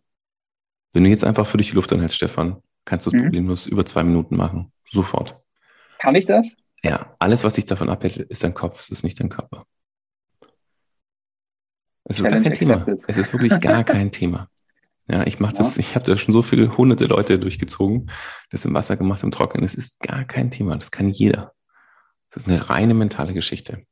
[0.92, 3.24] Wenn du jetzt einfach für dich die Luft anhältst, Stefan, kannst du es mhm.
[3.24, 4.74] problemlos über zwei Minuten machen.
[4.90, 5.40] Sofort.
[6.00, 6.58] Kann ich das?
[6.82, 9.66] Ja, alles, was dich davon abhält, ist dein Kopf, es ist nicht dein Körper.
[12.06, 12.86] Es ist gar kein Thema.
[13.08, 14.50] Es ist wirklich gar kein Thema.
[15.12, 18.12] Ja, ich mache das, ich habe da schon so viele hunderte Leute durchgezogen,
[18.52, 19.66] das im Wasser gemacht, im Trockenen.
[19.66, 21.54] Es ist gar kein Thema, das kann jeder.
[22.30, 23.86] Das ist eine reine mentale Geschichte.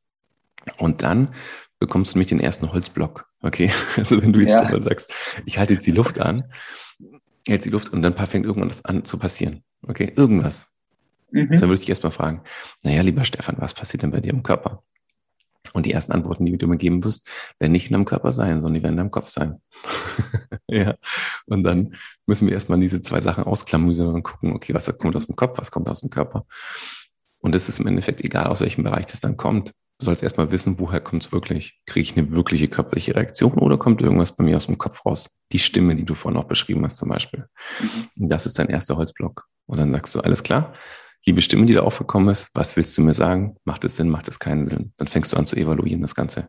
[0.78, 1.34] Und dann
[1.80, 3.28] bekommst du nämlich den ersten Holzblock.
[3.42, 4.80] Okay, also wenn du jetzt ja.
[4.80, 5.12] sagst,
[5.46, 6.52] ich halte jetzt die Luft an,
[7.48, 9.64] hältst die Luft und dann fängt irgendwann das an zu passieren.
[9.82, 10.68] Okay, irgendwas.
[11.32, 11.50] Mhm.
[11.50, 12.44] Dann würde ich dich erstmal fragen,
[12.84, 14.84] naja, lieber Stefan, was passiert denn bei dir im Körper?
[15.74, 18.62] Und die ersten Antworten, die du mir geben wirst, werden nicht in deinem Körper sein,
[18.62, 19.62] sondern die werden in deinem Kopf sein.
[20.68, 20.96] ja.
[21.46, 25.26] Und dann müssen wir erstmal diese zwei Sachen ausklamüsern und gucken, okay, was kommt aus
[25.26, 26.46] dem Kopf, was kommt aus dem Körper.
[27.40, 29.72] Und es ist im Endeffekt egal, aus welchem Bereich das dann kommt.
[30.00, 31.80] Du sollst erstmal wissen, woher kommt es wirklich?
[31.88, 35.40] Kriege ich eine wirkliche körperliche Reaktion oder kommt irgendwas bei mir aus dem Kopf raus?
[35.52, 37.48] Die Stimme, die du vorhin auch beschrieben hast zum Beispiel.
[37.80, 38.24] Mhm.
[38.24, 39.46] Und das ist dein erster Holzblock.
[39.66, 40.74] Und dann sagst du, alles klar,
[41.26, 43.58] liebe Stimme, die da aufgekommen ist, was willst du mir sagen?
[43.66, 44.94] Macht es Sinn, macht es keinen Sinn?
[44.98, 46.48] Dann fängst du an zu evaluieren, das Ganze.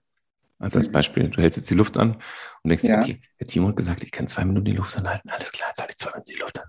[0.59, 0.93] Also als mhm.
[0.93, 2.17] Beispiel, du hältst jetzt die Luft an
[2.63, 2.99] und denkst, ja.
[2.99, 5.29] okay, der Timo hat gesagt, ich kann zwei Minuten die Luft anhalten.
[5.31, 6.69] Alles klar, jetzt halte ich zwei Minuten die Luft an.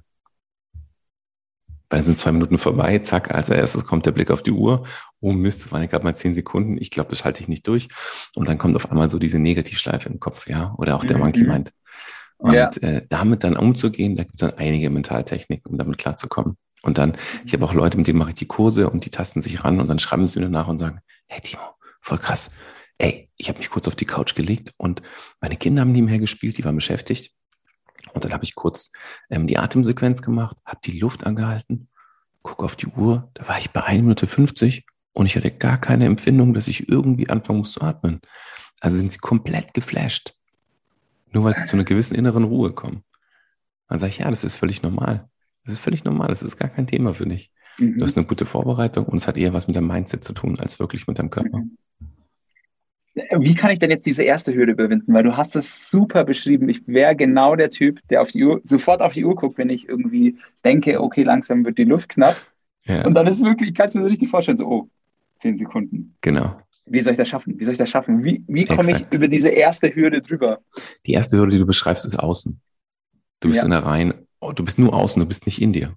[1.90, 4.86] Dann sind zwei Minuten vorbei, zack, als erstes kommt der Blick auf die Uhr.
[5.22, 6.78] Oh Mist, das waren ja gerade mal zehn Sekunden.
[6.80, 7.88] Ich glaube, das halte ich nicht durch.
[8.36, 11.24] Und dann kommt auf einmal so diese Negativschleife im Kopf, ja, oder auch der mhm.
[11.24, 11.72] Monkey Mind.
[12.38, 12.70] Und ja.
[12.82, 16.58] äh, damit dann umzugehen, da gibt es dann einige Mentaltechniken, um damit klarzukommen.
[16.82, 19.42] Und dann, ich habe auch Leute, mit denen mache ich die Kurse und die tasten
[19.42, 21.62] sich ran und dann schreiben sie mir nach und sagen, hey Timo,
[22.02, 22.50] voll krass.
[22.98, 25.02] Ey, ich habe mich kurz auf die Couch gelegt und
[25.42, 27.34] meine Kinder haben nebenher gespielt, die waren beschäftigt.
[28.14, 28.92] Und dann habe ich kurz
[29.30, 31.90] ähm, die Atemsequenz gemacht, habe die Luft angehalten,
[32.42, 35.78] gucke auf die Uhr, da war ich bei 1 Minute 50 und ich hatte gar
[35.78, 38.22] keine Empfindung, dass ich irgendwie anfangen muss zu atmen.
[38.80, 40.34] Also sind sie komplett geflasht.
[41.32, 43.04] Nur weil sie zu einer gewissen inneren Ruhe kommen.
[43.88, 45.30] Dann sage ich, ja, das ist völlig normal.
[45.66, 47.52] Das ist völlig normal, das ist gar kein Thema für dich.
[47.78, 47.98] Mhm.
[47.98, 50.60] Du hast eine gute Vorbereitung und es hat eher was mit deinem Mindset zu tun,
[50.60, 51.60] als wirklich mit deinem Körper.
[51.60, 51.78] Mhm.
[53.40, 55.14] Wie kann ich denn jetzt diese erste Hürde überwinden?
[55.14, 56.70] Weil du hast das super beschrieben.
[56.70, 59.70] Ich wäre genau der Typ, der auf die Uhr, sofort auf die Uhr guckt, wenn
[59.70, 62.38] ich irgendwie denke, okay, langsam wird die Luft knapp.
[62.86, 63.06] Ja.
[63.06, 64.90] Und dann ist wirklich, kannst du mir richtig vorstellen, so, oh,
[65.36, 66.16] zehn Sekunden.
[66.22, 66.62] Genau.
[66.86, 67.60] Wie soll ich das schaffen?
[67.60, 68.24] Wie soll ich das schaffen?
[68.24, 70.60] Wie, wie komme ich über diese erste Hürde drüber?
[71.06, 72.60] Die erste Hürde, die du beschreibst, ist außen.
[73.42, 73.66] Du bist ja.
[73.66, 75.96] in der Reihe, oh, du bist nur außen, du bist nicht in dir.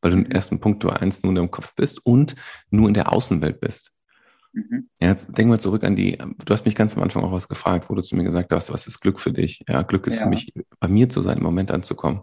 [0.00, 2.34] Weil du im ersten Punkt, du eins nur in deinem Kopf bist und
[2.70, 3.92] nur in der Außenwelt bist.
[4.52, 4.88] Mhm.
[5.00, 7.48] Ja, jetzt denken wir zurück an die, du hast mich ganz am Anfang auch was
[7.48, 9.64] gefragt, wo du zu mir gesagt hast, was ist Glück für dich?
[9.68, 10.24] Ja, Glück ist ja.
[10.24, 12.22] für mich, bei mir zu sein, im Moment anzukommen,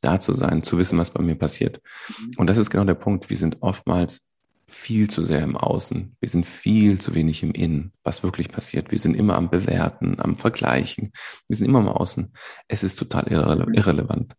[0.00, 1.80] da zu sein, zu wissen, was bei mir passiert.
[2.08, 2.32] Mhm.
[2.38, 3.30] Und das ist genau der Punkt.
[3.30, 4.30] Wir sind oftmals
[4.66, 6.16] viel zu sehr im Außen.
[6.20, 8.90] Wir sind viel zu wenig im Innen, was wirklich passiert.
[8.90, 11.12] Wir sind immer am Bewerten, am Vergleichen.
[11.48, 12.32] Wir sind immer im Außen.
[12.68, 13.74] Es ist total irrele mhm.
[13.74, 14.34] irrelevant.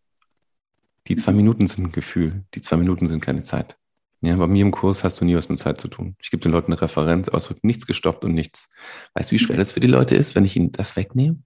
[1.07, 1.37] Die zwei mhm.
[1.37, 2.45] Minuten sind ein Gefühl.
[2.53, 3.77] Die zwei Minuten sind keine Zeit.
[4.21, 6.15] Ja, bei mir im Kurs hast du nie was mit Zeit zu tun.
[6.21, 8.69] Ich gebe den Leuten eine Referenz, aber es wird nichts gestoppt und nichts.
[9.15, 11.39] Weißt du, wie schwer das für die Leute ist, wenn ich ihnen das wegnehme?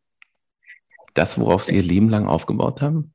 [1.13, 3.13] Das, worauf sie ihr Leben lang aufgebaut haben?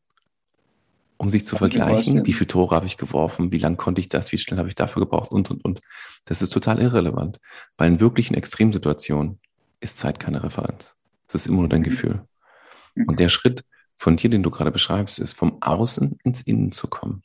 [1.18, 4.08] Um sich zu Kann vergleichen, wie viele Tore habe ich geworfen, wie lange konnte ich
[4.08, 5.80] das, wie schnell habe ich dafür gebraucht und, und, und.
[6.24, 7.38] Das ist total irrelevant.
[7.76, 9.40] Bei in wirklichen Extremsituationen
[9.80, 10.94] ist Zeit keine Referenz.
[11.28, 11.84] Es ist immer nur dein mhm.
[11.84, 12.24] Gefühl.
[12.94, 13.08] Mhm.
[13.08, 13.64] Und der Schritt
[14.00, 17.22] von dir, den du gerade beschreibst, ist vom Außen ins Innen zu kommen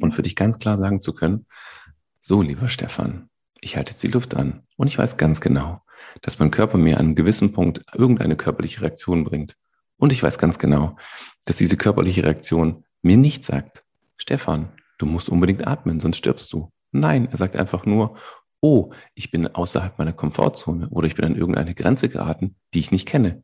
[0.00, 1.44] und für dich ganz klar sagen zu können,
[2.20, 3.28] so lieber Stefan,
[3.60, 5.82] ich halte jetzt die Luft an und ich weiß ganz genau,
[6.20, 9.56] dass mein Körper mir an einem gewissen Punkt irgendeine körperliche Reaktion bringt.
[9.96, 10.96] Und ich weiß ganz genau,
[11.46, 13.82] dass diese körperliche Reaktion mir nicht sagt,
[14.16, 16.70] Stefan, du musst unbedingt atmen, sonst stirbst du.
[16.92, 18.16] Nein, er sagt einfach nur,
[18.60, 22.92] oh, ich bin außerhalb meiner Komfortzone oder ich bin an irgendeine Grenze geraten, die ich
[22.92, 23.42] nicht kenne.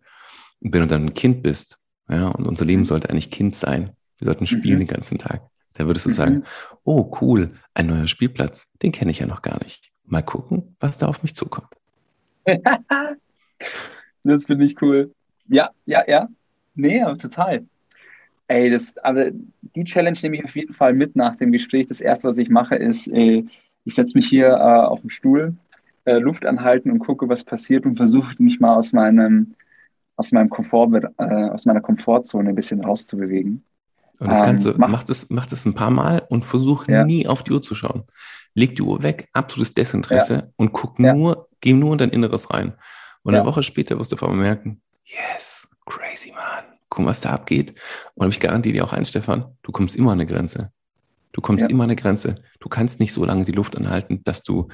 [0.61, 3.91] Und wenn du dann ein Kind bist, ja, und unser Leben sollte eigentlich Kind sein,
[4.19, 4.87] wir sollten spielen mhm.
[4.87, 5.43] den ganzen Tag,
[5.75, 6.15] da würdest du mhm.
[6.15, 6.45] sagen,
[6.85, 9.91] oh cool, ein neuer Spielplatz, den kenne ich ja noch gar nicht.
[10.05, 11.69] Mal gucken, was da auf mich zukommt.
[14.25, 15.13] das finde ich cool.
[15.49, 16.29] Ja, ja, ja.
[16.75, 17.67] Nee, aber total.
[18.47, 19.31] Ey, das, aber
[19.77, 21.87] die Challenge nehme ich auf jeden Fall mit nach dem Gespräch.
[21.87, 23.45] Das erste, was ich mache, ist, äh,
[23.85, 25.55] ich setze mich hier äh, auf den Stuhl,
[26.07, 29.55] äh, Luft anhalten und gucke, was passiert und versuche mich mal aus meinem,
[30.19, 33.65] aus meinem Komfort, äh, aus meiner Komfortzone ein bisschen rauszubewegen.
[34.19, 36.89] Und das kannst du, ähm, mach, mach, das, mach das ein paar Mal und versuch
[36.89, 37.05] ja.
[37.05, 38.03] nie auf die Uhr zu schauen.
[38.55, 40.43] Leg die Uhr weg, absolutes Desinteresse ja.
[40.57, 41.15] und guck ja.
[41.15, 42.75] nur, geh nur in dein Inneres rein.
[43.23, 47.31] Und eine Woche später wirst du auf einmal merken, yes, crazy man, guck, was da
[47.31, 47.75] abgeht.
[48.15, 50.73] Und ich garantiere dir auch eins, Stefan, du kommst immer an eine Grenze.
[51.33, 52.37] Du kommst immer an eine Grenze.
[52.59, 54.69] Du kannst nicht so lange die Luft anhalten, dass du,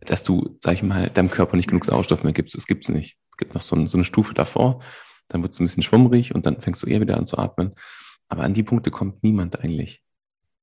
[0.00, 2.54] dass du, sag ich mal, deinem Körper nicht genug Sauerstoff mehr gibst.
[2.54, 3.18] Das gibt's nicht.
[3.36, 4.80] Es gibt noch so, ein, so eine Stufe davor.
[5.28, 7.74] Dann wird es ein bisschen schwummrig und dann fängst du eher wieder an zu atmen.
[8.28, 10.02] Aber an die Punkte kommt niemand eigentlich.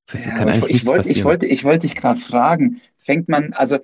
[0.08, 3.30] Das heißt, ja, kann eigentlich ich, wollte, ich, wollte, ich wollte dich gerade fragen, fängt
[3.30, 3.78] man, also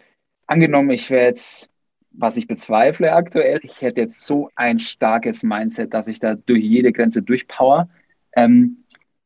[0.47, 1.69] angenommen, ich wäre jetzt,
[2.09, 6.63] was ich bezweifle aktuell, ich hätte jetzt so ein starkes Mindset, dass ich da durch
[6.63, 7.89] jede Grenze durchpower.
[8.35, 8.77] Ähm,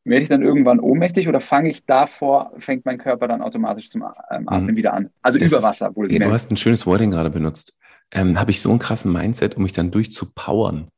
[0.04, 4.02] werde ich dann irgendwann ohnmächtig oder fange ich davor, fängt mein Körper dann automatisch zum
[4.30, 4.76] ähm, Atmen mhm.
[4.76, 5.08] wieder an?
[5.22, 6.12] Also das über Wasser wohl.
[6.12, 7.78] Ja, du hast ein schönes Wording gerade benutzt.
[8.14, 10.88] Ähm, Habe ich so einen krassen Mindset, um mich dann durchzupowern?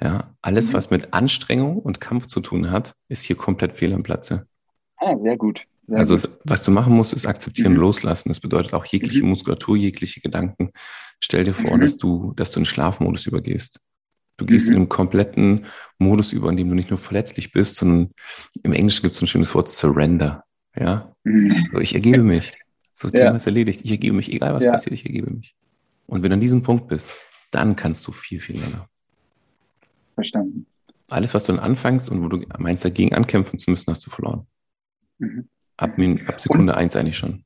[0.00, 0.72] Ja, alles, mhm.
[0.74, 4.46] was mit Anstrengung und Kampf zu tun hat, ist hier komplett fehl am Platze.
[4.96, 5.62] Ah, sehr gut.
[5.86, 6.38] Sehr also, gut.
[6.44, 7.78] was du machen musst, ist akzeptieren, mhm.
[7.78, 8.28] loslassen.
[8.28, 9.30] Das bedeutet auch jegliche mhm.
[9.30, 10.70] Muskulatur, jegliche Gedanken.
[11.20, 11.80] Stell dir vor, mhm.
[11.82, 13.80] dass du, dass du in Schlafmodus übergehst.
[14.36, 14.80] Du gehst in mhm.
[14.80, 15.66] einen kompletten
[15.98, 18.10] Modus über, in dem du nicht nur verletzlich bist, sondern
[18.64, 20.42] im Englischen gibt es ein schönes Wort Surrender.
[20.76, 21.66] Ja, mhm.
[21.70, 22.52] so ich ergebe mich.
[22.92, 23.36] So Thema ja.
[23.36, 23.80] ist erledigt.
[23.84, 24.72] Ich ergebe mich, egal was ja.
[24.72, 25.54] passiert, ich ergebe mich.
[26.06, 27.08] Und wenn du an diesem Punkt bist,
[27.50, 28.88] dann kannst du viel, viel länger.
[30.14, 30.66] Verstanden.
[31.10, 34.10] Alles, was du dann anfängst und wo du meinst, dagegen ankämpfen zu müssen, hast du
[34.10, 34.46] verloren.
[35.18, 35.48] Mhm.
[35.76, 37.44] Ab, ab Sekunde und, eins eigentlich schon.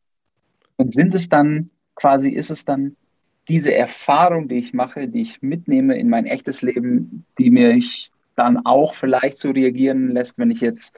[0.77, 2.97] Und sind es dann quasi, ist es dann
[3.49, 8.65] diese Erfahrung, die ich mache, die ich mitnehme in mein echtes Leben, die mich dann
[8.65, 10.95] auch vielleicht so reagieren lässt, wenn ich jetzt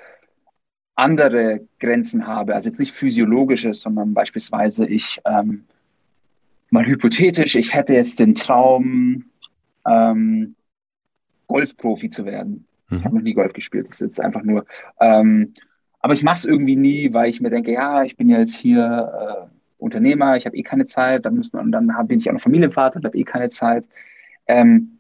[0.97, 5.65] andere Grenzen habe, also jetzt nicht physiologische, sondern beispielsweise ich ähm,
[6.71, 9.25] mal hypothetisch, ich hätte jetzt den Traum,
[9.87, 10.55] ähm,
[11.47, 12.67] Golfprofi zu werden.
[12.89, 12.99] Mhm.
[12.99, 14.65] Ich habe noch nie Golf gespielt, das ist jetzt einfach nur.
[15.01, 15.53] Ähm,
[16.01, 18.55] aber ich mache es irgendwie nie, weil ich mir denke, ja, ich bin ja jetzt
[18.55, 22.29] hier äh, Unternehmer, ich habe eh keine Zeit, dann, müssen, und dann hab, bin ich
[22.29, 23.85] auch noch Familienvater und habe eh keine Zeit.
[24.47, 24.99] Ähm,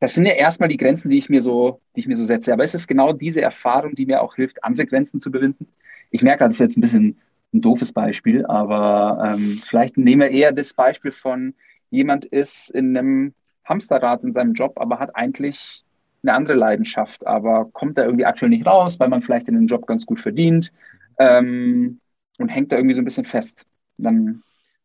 [0.00, 2.52] das sind ja erstmal die Grenzen, die ich mir so, die ich mir so setze.
[2.52, 5.68] Aber es ist genau diese Erfahrung, die mir auch hilft, andere Grenzen zu überwinden.
[6.10, 7.18] Ich merke, das ist jetzt ein bisschen
[7.52, 11.54] ein doofes Beispiel, aber ähm, vielleicht nehmen wir eher das Beispiel von
[11.90, 13.34] jemand ist in einem
[13.64, 15.84] Hamsterrad in seinem Job, aber hat eigentlich
[16.22, 19.66] eine andere Leidenschaft, aber kommt da irgendwie aktuell nicht raus, weil man vielleicht in dem
[19.66, 20.72] Job ganz gut verdient
[21.18, 22.00] ähm,
[22.38, 23.64] und hängt da irgendwie so ein bisschen fest.
[23.96, 24.42] Dann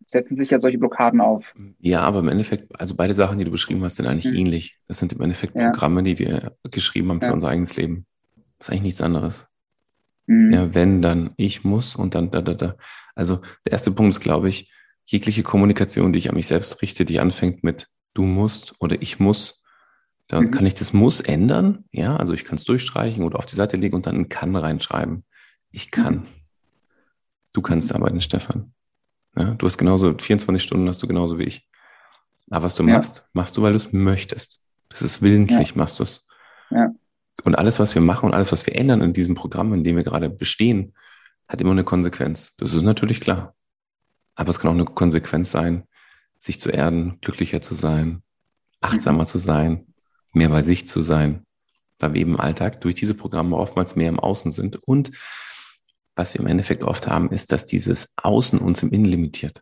[0.08, 1.54] setzen sich ja solche Blockaden auf.
[1.80, 4.38] Ja, aber im Endeffekt, also beide Sachen, die du beschrieben hast, sind eigentlich mhm.
[4.38, 4.78] ähnlich.
[4.88, 5.72] Das sind im Endeffekt ja.
[5.72, 7.34] Programme, die wir geschrieben haben für ja.
[7.34, 8.06] unser eigenes Leben.
[8.58, 9.48] Das ist eigentlich nichts anderes.
[10.28, 10.54] Mhm.
[10.54, 12.76] Ja, wenn, dann ich muss und dann da, da, da.
[13.16, 14.72] Also der erste Punkt ist, glaube ich,
[15.06, 19.20] jegliche Kommunikation, die ich an mich selbst richte, die anfängt mit du musst oder ich
[19.20, 19.64] muss,
[20.28, 20.52] da mhm.
[20.52, 21.86] kann ich das muss ändern.
[21.92, 24.56] Ja, also ich kann es durchstreichen oder auf die Seite legen und dann ein kann
[24.56, 25.24] reinschreiben.
[25.72, 26.16] Ich kann.
[26.16, 26.28] Mhm.
[27.54, 28.74] Du kannst arbeiten, Stefan.
[29.38, 31.70] Ja, du hast genauso, 24 Stunden hast du genauso wie ich.
[32.50, 32.96] Aber was du ja.
[32.98, 34.62] machst, machst du, weil du es möchtest.
[34.90, 35.76] Das ist willentlich, ja.
[35.76, 36.26] machst du es.
[36.70, 36.92] Ja.
[37.44, 39.98] Und alles, was wir machen und alles, was wir ändern in diesem Programm, in dem
[39.98, 40.94] wir gerade bestehen,
[41.48, 42.56] hat immer eine Konsequenz.
[42.58, 43.56] Das ist natürlich klar.
[44.36, 45.84] Aber es kann auch eine Konsequenz sein,
[46.38, 48.22] sich zu erden, glücklicher zu sein,
[48.82, 49.28] achtsamer mhm.
[49.28, 49.94] zu sein,
[50.34, 51.46] mehr bei sich zu sein,
[52.00, 55.12] weil wir eben im Alltag durch diese Programme oftmals mehr im Außen sind und
[56.16, 59.62] was wir im Endeffekt oft haben, ist, dass dieses Außen uns im Innen limitiert.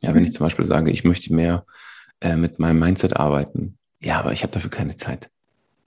[0.00, 1.66] Ja, wenn ich zum Beispiel sage, ich möchte mehr
[2.20, 5.30] äh, mit meinem Mindset arbeiten, ja, aber ich habe dafür keine Zeit.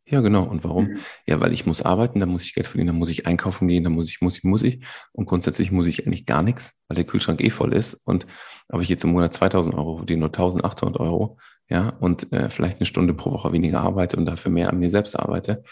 [0.09, 0.43] Ja, genau.
[0.43, 0.85] Und warum?
[0.87, 0.97] Mhm.
[1.25, 3.83] Ja, weil ich muss arbeiten, dann muss ich Geld verdienen, dann muss ich einkaufen gehen,
[3.83, 4.79] dann muss ich, muss ich, muss ich.
[5.11, 7.95] Und grundsätzlich muss ich eigentlich gar nichts, weil der Kühlschrank eh voll ist.
[8.05, 8.25] Und
[8.69, 11.37] ob ich jetzt im Monat 2000 Euro verdiene nur 1800 Euro,
[11.69, 14.89] ja, und äh, vielleicht eine Stunde pro Woche weniger arbeite und dafür mehr an mir
[14.89, 15.63] selbst arbeite.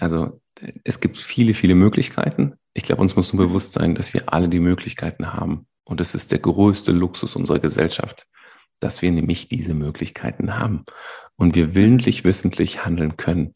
[0.00, 0.40] Also
[0.82, 2.54] es gibt viele, viele Möglichkeiten.
[2.74, 5.66] Ich glaube, uns muss nur bewusst sein, dass wir alle die Möglichkeiten haben.
[5.84, 8.26] Und das ist der größte Luxus unserer Gesellschaft,
[8.82, 10.84] dass wir nämlich diese Möglichkeiten haben.
[11.36, 13.54] Und wir willentlich, wissentlich handeln können.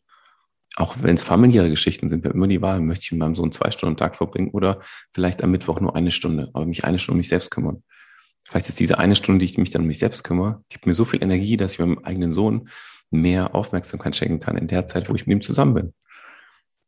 [0.77, 3.51] Auch wenn es familiäre Geschichten sind, wir immer die Wahl, möchte ich mit meinem Sohn
[3.51, 4.81] zwei Stunden am Tag verbringen oder
[5.13, 7.83] vielleicht am Mittwoch nur eine Stunde, aber mich eine Stunde um mich selbst kümmern.
[8.45, 10.95] Vielleicht ist diese eine Stunde, die ich mich dann um mich selbst kümmere, gibt mir
[10.95, 12.69] so viel Energie, dass ich meinem eigenen Sohn
[13.11, 15.95] mehr Aufmerksamkeit schenken kann in der Zeit, wo ich mit ihm zusammen bin.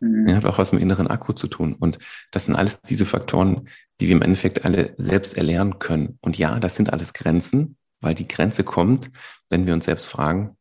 [0.01, 0.35] Mhm.
[0.35, 1.75] Hat auch was mit inneren Akku zu tun.
[1.75, 1.99] Und
[2.31, 3.69] das sind alles diese Faktoren,
[4.01, 6.19] die wir im Endeffekt alle selbst erlernen können.
[6.21, 9.11] Und ja, das sind alles Grenzen, weil die Grenze kommt,
[9.51, 10.57] wenn wir uns selbst fragen,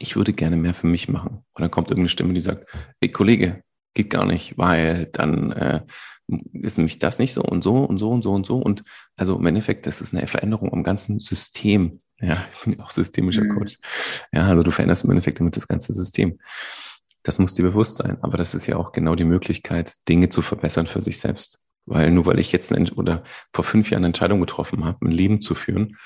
[0.00, 1.44] ich würde gerne mehr für mich machen.
[1.52, 2.66] Und dann kommt irgendeine Stimme, die sagt,
[3.00, 3.62] ey Kollege,
[3.94, 5.80] geht gar nicht, weil dann äh,
[6.52, 8.58] ist nämlich das nicht so und so und so und so und so.
[8.58, 8.82] Und
[9.16, 12.00] also im Endeffekt, das ist eine Veränderung am ganzen System.
[12.20, 13.56] Ja, ich bin auch systemischer mhm.
[13.56, 13.78] Coach.
[14.32, 16.38] Ja, also du veränderst im Endeffekt damit das ganze System.
[17.22, 18.18] Das muss dir bewusst sein.
[18.22, 21.60] Aber das ist ja auch genau die Möglichkeit, Dinge zu verbessern für sich selbst.
[21.86, 25.12] Weil nur weil ich jetzt eine, oder vor fünf Jahren eine Entscheidung getroffen habe, ein
[25.12, 25.96] Leben zu führen,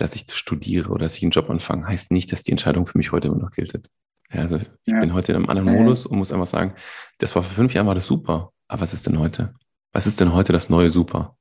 [0.00, 2.98] dass ich studiere oder dass ich einen Job anfange, heißt nicht, dass die Entscheidung für
[2.98, 3.90] mich heute immer noch gilt.
[4.32, 5.00] Ja, also ich ja.
[5.00, 6.74] bin heute in einem anderen Modus und muss einfach sagen,
[7.18, 8.52] das war vor fünf Jahren war das super.
[8.68, 9.54] Aber was ist denn heute?
[9.92, 11.36] Was ist denn heute das neue Super?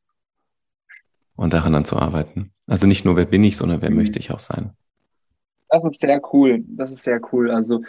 [1.36, 2.52] Und daran dann zu arbeiten.
[2.66, 3.98] Also nicht nur, wer bin ich, sondern wer mhm.
[3.98, 4.72] möchte ich auch sein.
[5.70, 6.64] Das ist sehr cool.
[6.68, 7.52] Das ist sehr cool.
[7.52, 7.84] Also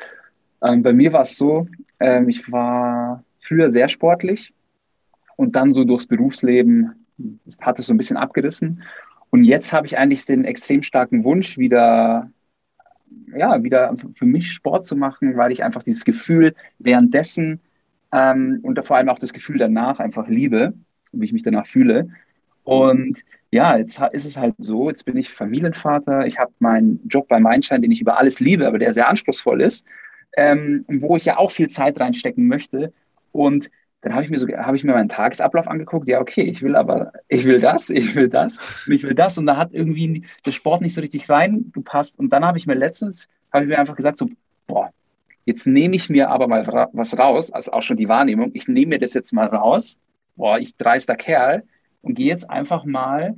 [0.63, 1.67] ähm, bei mir war es so,
[1.99, 4.53] ähm, ich war früher sehr sportlich
[5.37, 7.07] und dann so durchs Berufsleben
[7.61, 8.83] hat es so ein bisschen abgerissen.
[9.31, 12.31] Und jetzt habe ich eigentlich den extrem starken Wunsch, wieder,
[13.35, 17.61] ja, wieder für mich Sport zu machen, weil ich einfach dieses Gefühl währenddessen
[18.12, 20.75] ähm, und vor allem auch das Gefühl danach einfach liebe,
[21.12, 22.11] wie ich mich danach fühle.
[22.64, 27.29] Und ja, jetzt ist es halt so, jetzt bin ich Familienvater, ich habe meinen Job
[27.29, 29.85] bei Mindshine, den ich über alles liebe, aber der sehr anspruchsvoll ist
[30.37, 32.93] ähm, wo ich ja auch viel Zeit reinstecken möchte.
[33.33, 33.71] Und
[34.03, 36.09] dann habe ich mir so, habe ich mir meinen Tagesablauf angeguckt.
[36.09, 39.37] Ja, okay, ich will aber, ich will das, ich will das, und ich will das.
[39.37, 42.19] Und da hat irgendwie der Sport nicht so richtig reingepasst.
[42.19, 44.29] Und dann habe ich mir letztens, habe ich mir einfach gesagt, so,
[44.67, 44.91] boah,
[45.45, 48.69] jetzt nehme ich mir aber mal ra was raus, also auch schon die Wahrnehmung, ich
[48.69, 49.99] nehme mir das jetzt mal raus,
[50.37, 51.65] boah, ich dreister Kerl
[52.03, 53.37] und gehe jetzt einfach mal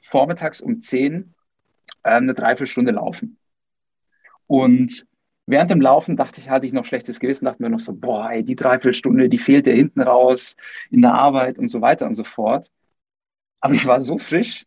[0.00, 1.34] vormittags um 10
[2.02, 3.38] äh, eine Dreiviertelstunde laufen.
[4.46, 5.06] Und
[5.46, 8.30] Während dem Laufen dachte ich, hatte ich noch schlechtes Gewissen, dachte mir noch so, boah,
[8.30, 10.56] ey, die Dreiviertelstunde, die fehlt dir hinten raus
[10.90, 12.70] in der Arbeit und so weiter und so fort.
[13.60, 14.66] Aber ich war so frisch.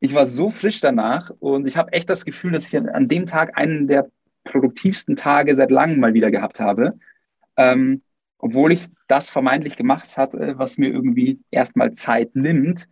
[0.00, 3.26] Ich war so frisch danach und ich habe echt das Gefühl, dass ich an dem
[3.26, 4.10] Tag einen der
[4.44, 6.98] produktivsten Tage seit langem mal wieder gehabt habe.
[7.56, 8.02] Ähm,
[8.38, 12.88] obwohl ich das vermeintlich gemacht hatte, was mir irgendwie erstmal Zeit nimmt.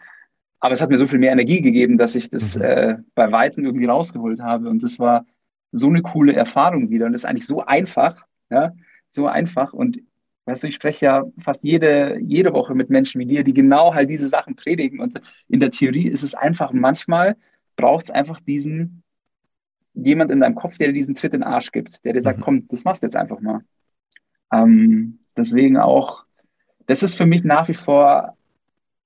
[0.61, 2.62] Aber es hat mir so viel mehr Energie gegeben, dass ich das mhm.
[2.62, 4.68] äh, bei Weitem irgendwie rausgeholt habe.
[4.68, 5.27] Und das war
[5.74, 7.06] so eine coole Erfahrung wieder.
[7.06, 8.72] Und das ist eigentlich so einfach, ja,
[9.10, 9.72] so einfach.
[9.72, 10.00] Und
[10.46, 13.92] weißt du, ich spreche ja fast jede, jede Woche mit Menschen wie dir, die genau
[13.92, 15.00] halt diese Sachen predigen.
[15.00, 17.37] Und in der Theorie ist es einfach, manchmal
[17.76, 19.02] braucht es einfach diesen,
[19.94, 22.38] jemand in deinem Kopf, der dir diesen Tritt in den Arsch gibt, der dir sagt,
[22.38, 22.42] mhm.
[22.42, 23.60] komm, das machst du jetzt einfach mal.
[24.52, 26.24] Ähm, deswegen auch,
[26.87, 28.37] das ist für mich nach wie vor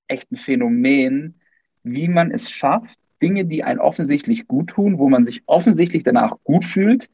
[0.07, 1.35] echt ein Phänomen,
[1.83, 6.35] wie man es schafft, Dinge, die einen offensichtlich gut tun, wo man sich offensichtlich danach
[6.43, 7.09] gut fühlt,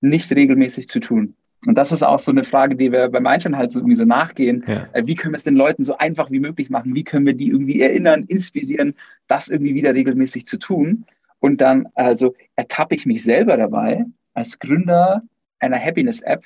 [0.00, 1.34] nicht regelmäßig zu tun.
[1.64, 4.04] Und das ist auch so eine Frage, die wir beim Einstein halt so irgendwie so
[4.04, 4.64] nachgehen.
[4.66, 4.88] Ja.
[4.92, 6.94] Äh, wie können wir es den Leuten so einfach wie möglich machen?
[6.94, 8.94] Wie können wir die irgendwie erinnern, inspirieren,
[9.28, 11.06] das irgendwie wieder regelmäßig zu tun?
[11.38, 15.22] Und dann, also ertappe ich mich selber dabei, als Gründer
[15.60, 16.44] einer Happiness-App,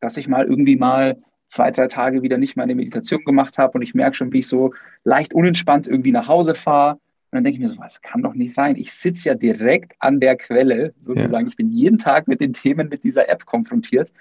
[0.00, 3.82] dass ich mal irgendwie mal zwei, drei Tage wieder nicht meine Meditation gemacht habe und
[3.82, 4.72] ich merke schon, wie ich so
[5.04, 6.98] leicht unentspannt irgendwie nach Hause fahre
[7.34, 8.76] und dann denke ich mir so, was kann doch nicht sein.
[8.76, 11.46] Ich sitze ja direkt an der Quelle, sozusagen.
[11.46, 11.48] Ja.
[11.48, 14.12] Ich bin jeden Tag mit den Themen mit dieser App konfrontiert.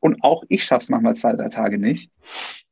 [0.00, 2.10] Und auch ich schaffe es manchmal zwei, drei Tage nicht.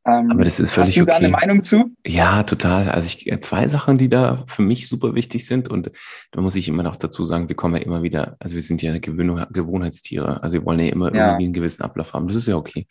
[0.07, 1.11] Ähm, Aber das ist völlig Hast du okay.
[1.11, 1.95] da eine Meinung zu?
[2.07, 2.89] Ja, total.
[2.89, 5.69] Also ich, äh, zwei Sachen, die da für mich super wichtig sind.
[5.69, 5.91] Und
[6.31, 8.81] da muss ich immer noch dazu sagen, wir kommen ja immer wieder, also wir sind
[8.81, 10.43] ja Gewohnheitstiere.
[10.43, 11.27] Also wir wollen ja immer ja.
[11.27, 12.29] irgendwie einen gewissen Ablauf haben.
[12.29, 12.87] Das ist ja okay.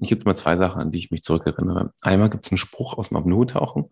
[0.00, 1.92] Ich gibt mal zwei Sachen, an die ich mich zurückerinnere.
[2.00, 3.84] Einmal gibt es einen Spruch aus dem Apnoe-Tauchen.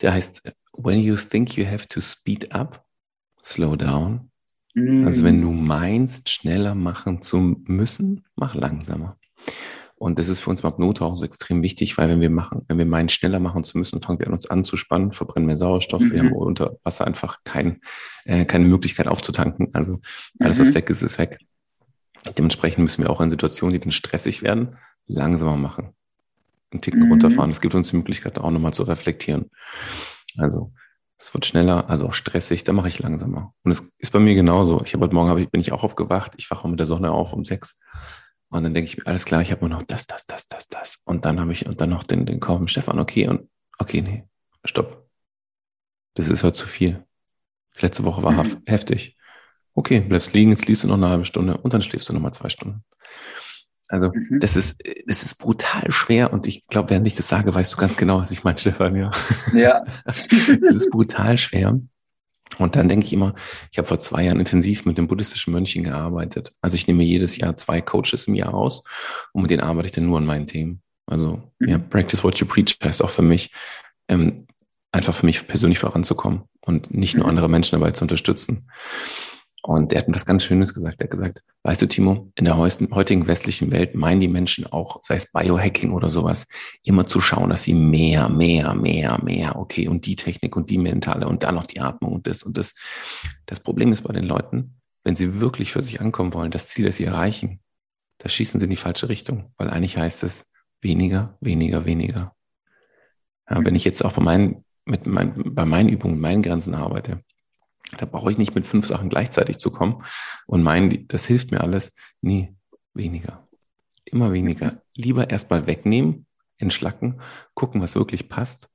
[0.00, 2.84] Der heißt, when you think you have to speed up,
[3.42, 4.30] slow down.
[4.74, 5.06] Mm.
[5.06, 9.18] Also wenn du meinst, schneller machen zu müssen, mach langsamer.
[9.96, 12.78] Und das ist für uns beim Nottauchen so extrem wichtig, weil wenn wir machen, wenn
[12.78, 16.02] wir meinen, schneller machen zu müssen, fangen wir an uns anzuspannen, verbrennen mehr Sauerstoff.
[16.02, 16.12] Mhm.
[16.12, 17.80] Wir haben unter Wasser einfach kein,
[18.24, 19.70] äh, keine Möglichkeit aufzutanken.
[19.72, 20.00] Also
[20.40, 20.62] alles, mhm.
[20.62, 21.38] was weg ist, ist weg.
[22.36, 24.76] Dementsprechend müssen wir auch in Situationen, die dann stressig werden,
[25.06, 25.94] langsamer machen
[26.74, 27.12] einen Ticken mhm.
[27.12, 27.50] runterfahren.
[27.50, 29.50] Das gibt uns die Möglichkeit, auch nochmal zu reflektieren.
[30.36, 30.72] Also
[31.18, 33.54] es wird schneller, also auch stressig, da mache ich langsamer.
[33.62, 34.82] Und es ist bei mir genauso.
[34.84, 37.12] Ich habe heute Morgen hab ich, bin ich auch aufgewacht, ich wache mit der Sonne
[37.12, 37.80] auf um sechs.
[38.50, 41.02] Und dann denke ich, alles klar, ich habe nur noch das, das, das, das, das.
[41.06, 44.24] Und dann habe ich und dann noch den, den mit Stefan, okay, und okay, nee,
[44.64, 45.08] stopp.
[46.14, 47.04] Das ist heute zu viel.
[47.80, 48.62] Letzte Woche war mhm.
[48.66, 49.16] heftig.
[49.74, 52.20] Okay, bleibst liegen, jetzt liest du noch eine halbe Stunde und dann schläfst du noch
[52.20, 52.84] mal zwei Stunden.
[53.94, 54.40] Also mhm.
[54.40, 57.76] das ist, das ist brutal schwer und ich glaube, während ich das sage, weißt du
[57.76, 59.12] ganz genau, was ich meine, Stefan, ja.
[59.52, 59.84] Ja.
[60.04, 61.78] das ist brutal schwer.
[62.58, 63.36] Und dann denke ich immer,
[63.70, 66.52] ich habe vor zwei Jahren intensiv mit den buddhistischen Mönchen gearbeitet.
[66.60, 68.82] Also ich nehme jedes Jahr zwei Coaches im Jahr aus
[69.32, 70.82] und mit denen arbeite ich dann nur an meinen Themen.
[71.06, 71.68] Also mhm.
[71.68, 73.52] ja, Practice What You Preach heißt auch für mich,
[74.08, 74.48] ähm,
[74.90, 77.30] einfach für mich persönlich voranzukommen und nicht nur mhm.
[77.30, 78.68] andere Menschen dabei zu unterstützen.
[79.66, 81.00] Und der hat mir was ganz Schönes gesagt.
[81.00, 85.02] Er hat gesagt, weißt du, Timo, in der heutigen westlichen Welt meinen die Menschen auch,
[85.02, 86.46] sei es Biohacking oder sowas,
[86.82, 90.76] immer zu schauen, dass sie mehr, mehr, mehr, mehr, okay, und die Technik und die
[90.76, 92.74] mentale und dann noch die Atmung und das und das.
[93.46, 96.84] Das Problem ist bei den Leuten, wenn sie wirklich für sich ankommen wollen, das Ziel,
[96.84, 97.60] das sie erreichen,
[98.18, 102.34] da schießen sie in die falsche Richtung, weil eigentlich heißt es weniger, weniger, weniger.
[103.48, 107.22] Ja, wenn ich jetzt auch bei meinen, mit mein, bei meinen Übungen, meinen Grenzen arbeite,
[107.92, 110.02] da brauche ich nicht mit fünf Sachen gleichzeitig zu kommen
[110.46, 111.94] und meinen, das hilft mir alles.
[112.20, 112.54] Nee,
[112.94, 113.46] weniger.
[114.04, 114.82] Immer weniger.
[114.94, 116.26] Lieber erstmal wegnehmen,
[116.58, 117.20] entschlacken,
[117.54, 118.70] gucken, was wirklich passt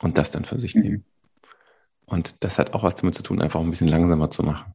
[0.00, 0.82] und das dann für sich mhm.
[0.82, 1.04] nehmen.
[2.04, 4.72] Und das hat auch was damit zu tun, einfach ein bisschen langsamer zu machen.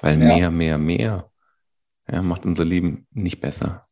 [0.00, 0.26] Weil ja.
[0.26, 1.30] mehr, mehr, mehr
[2.10, 3.86] ja, macht unser Leben nicht besser,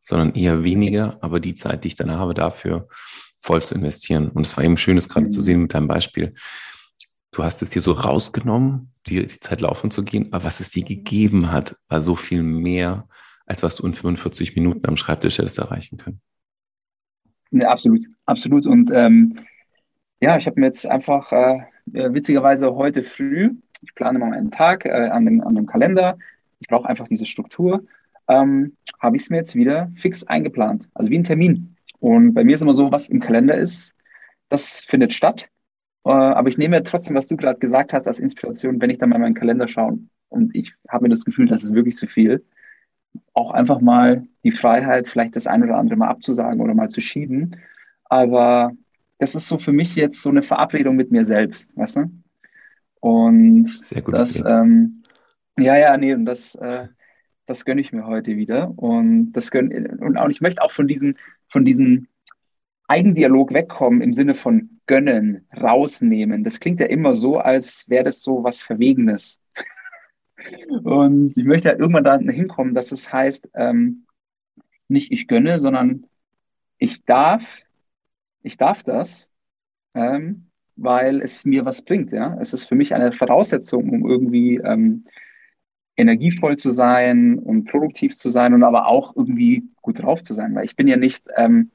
[0.00, 2.88] sondern eher weniger, aber die Zeit, die ich dann habe, dafür
[3.38, 4.30] voll zu investieren.
[4.30, 5.32] Und es war eben schön, das gerade mhm.
[5.32, 6.34] zu sehen mit deinem Beispiel
[7.32, 10.70] du hast es dir so rausgenommen, die, die Zeit laufen zu gehen, aber was es
[10.70, 13.08] dir gegeben hat, war so viel mehr,
[13.46, 16.20] als was du in 45 Minuten am Schreibtisch hättest erreichen können.
[17.50, 18.66] Ja, absolut, absolut.
[18.66, 19.40] Und ähm,
[20.20, 21.60] ja, ich habe mir jetzt einfach äh,
[21.92, 23.50] äh, witzigerweise heute früh,
[23.82, 26.18] ich plane mal einen Tag äh, an, dem, an dem Kalender,
[26.60, 27.84] ich brauche einfach diese Struktur,
[28.28, 31.76] ähm, habe ich es mir jetzt wieder fix eingeplant, also wie ein Termin.
[31.98, 33.94] Und bei mir ist immer so, was im Kalender ist,
[34.48, 35.48] das findet statt.
[36.04, 39.10] Äh, aber ich nehme trotzdem, was du gerade gesagt hast, als Inspiration, wenn ich dann
[39.10, 42.44] mal meinen Kalender schaue und ich habe mir das Gefühl, das ist wirklich zu viel,
[43.34, 47.00] auch einfach mal die Freiheit, vielleicht das ein oder andere mal abzusagen oder mal zu
[47.00, 47.56] schieben.
[48.04, 48.72] Aber
[49.18, 52.10] das ist so für mich jetzt so eine Verabredung mit mir selbst, weißt du?
[53.00, 55.02] Und Sehr gut das, ähm,
[55.58, 56.88] ja, ja, nee, und das, äh,
[57.46, 58.72] das gönne ich mir heute wieder.
[58.76, 62.08] Und das gönne, und auch ich möchte auch von diesen, von diesen
[62.88, 66.44] Eigendialog wegkommen im Sinne von gönnen, rausnehmen.
[66.44, 69.40] Das klingt ja immer so, als wäre das so was Verwegenes.
[70.84, 74.06] Und ich möchte ja irgendwann da hinkommen, dass es heißt, ähm,
[74.88, 76.06] nicht ich gönne, sondern
[76.78, 77.60] ich darf,
[78.42, 79.30] ich darf das,
[79.94, 82.12] ähm, weil es mir was bringt.
[82.12, 85.04] Ja, es ist für mich eine Voraussetzung, um irgendwie ähm,
[85.96, 90.54] energievoll zu sein und produktiv zu sein und aber auch irgendwie gut drauf zu sein,
[90.54, 91.70] weil ich bin ja nicht ähm,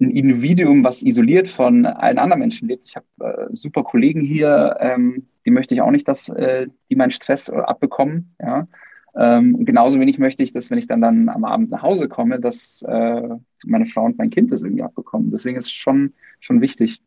[0.00, 2.86] ein Individuum, was isoliert von allen anderen Menschen lebt.
[2.86, 6.96] Ich habe äh, super Kollegen hier, ähm, die möchte ich auch nicht, dass äh, die
[6.96, 8.34] meinen Stress abbekommen.
[8.40, 8.66] Ja?
[9.14, 12.40] Ähm, genauso wenig möchte ich, dass wenn ich dann, dann am Abend nach Hause komme,
[12.40, 13.28] dass äh,
[13.66, 15.30] meine Frau und mein Kind das irgendwie abbekommen.
[15.30, 17.02] Deswegen ist es schon, schon wichtig.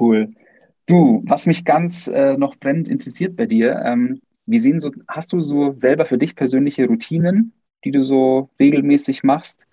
[0.00, 0.32] Cool.
[0.86, 5.32] Du, was mich ganz äh, noch brennend interessiert bei dir, ähm, wie sehen so, hast
[5.32, 7.52] du so selber für dich persönliche Routinen,
[7.84, 9.66] die du so regelmäßig machst,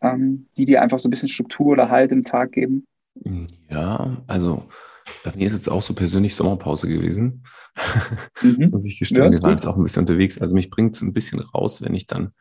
[0.00, 2.86] ähm, die dir einfach so ein bisschen Struktur oder Halt im Tag geben?
[3.68, 4.64] Ja, also
[5.24, 7.44] bei mir ist jetzt auch so persönlich Sommerpause gewesen.
[8.42, 8.68] Mhm.
[8.72, 10.40] Muss ich gestehen, ja, wir waren jetzt auch ein bisschen unterwegs.
[10.40, 12.32] Also mich bringt es ein bisschen raus, wenn ich dann,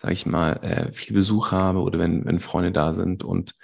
[0.00, 3.54] sage ich mal, äh, viel Besuch habe oder wenn, wenn Freunde da sind und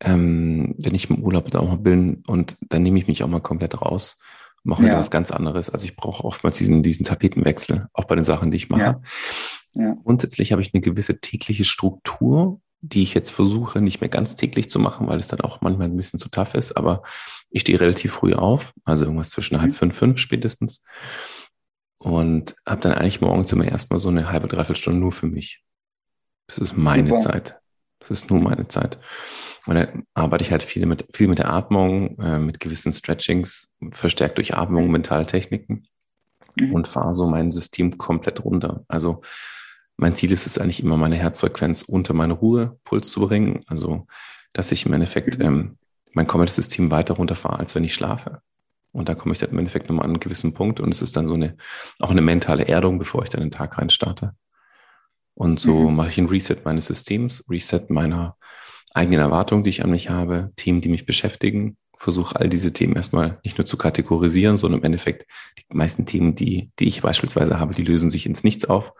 [0.00, 3.28] ähm, wenn ich im Urlaub da auch mal bin und dann nehme ich mich auch
[3.28, 4.18] mal komplett raus,
[4.64, 4.96] mache ja.
[4.96, 5.70] was ganz anderes.
[5.70, 8.80] Also ich brauche oftmals diesen, diesen Tapetenwechsel, auch bei den Sachen, die ich mache.
[8.80, 9.02] Ja.
[9.74, 9.96] Ja.
[10.02, 14.68] Grundsätzlich habe ich eine gewisse tägliche Struktur, die ich jetzt versuche, nicht mehr ganz täglich
[14.68, 16.72] zu machen, weil es dann auch manchmal ein bisschen zu tough ist.
[16.72, 17.02] Aber
[17.50, 19.62] ich stehe relativ früh auf, also irgendwas zwischen mhm.
[19.62, 20.84] halb fünf, fünf spätestens.
[21.98, 25.62] Und habe dann eigentlich morgens immer erstmal so eine halbe, dreiviertel Stunde nur für mich.
[26.48, 27.22] Das ist meine Super.
[27.22, 27.60] Zeit.
[28.00, 28.98] Das ist nur meine Zeit.
[29.64, 33.76] Und da arbeite ich halt viel mit, viel mit der Atmung, äh, mit gewissen Stretchings,
[33.92, 35.86] verstärkt durch Atmung, Mentaltechniken
[36.56, 36.74] mhm.
[36.74, 38.84] und fahre so mein System komplett runter.
[38.88, 39.22] Also
[40.02, 43.62] mein Ziel ist es eigentlich immer, meine Herzfrequenz unter meine Ruhepuls zu bringen.
[43.68, 44.06] Also,
[44.52, 45.44] dass ich im Endeffekt mhm.
[45.44, 45.78] ähm,
[46.12, 48.42] mein komplettes System weiter runterfahre, als wenn ich schlafe.
[48.90, 51.16] Und da komme ich dann im Endeffekt nochmal an einen gewissen Punkt und es ist
[51.16, 51.56] dann so eine,
[52.00, 54.34] auch eine mentale Erdung, bevor ich dann den Tag rein starte.
[55.34, 55.96] Und so mhm.
[55.96, 58.36] mache ich ein Reset meines Systems, Reset meiner
[58.92, 62.96] eigenen Erwartungen, die ich an mich habe, Themen, die mich beschäftigen, versuche all diese Themen
[62.96, 65.26] erstmal nicht nur zu kategorisieren, sondern im Endeffekt
[65.58, 68.92] die meisten Themen, die, die ich beispielsweise habe, die lösen sich ins Nichts auf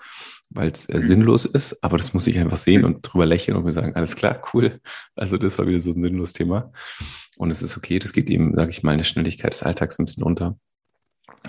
[0.54, 3.64] weil es äh, sinnlos ist, aber das muss ich einfach sehen und drüber lächeln und
[3.64, 4.80] mir sagen, alles klar, cool.
[5.14, 6.72] Also das war wieder so ein sinnloses Thema.
[7.36, 9.98] Und es ist okay, das geht eben, sage ich mal, in der Schnelligkeit des Alltags
[9.98, 10.56] ein bisschen unter.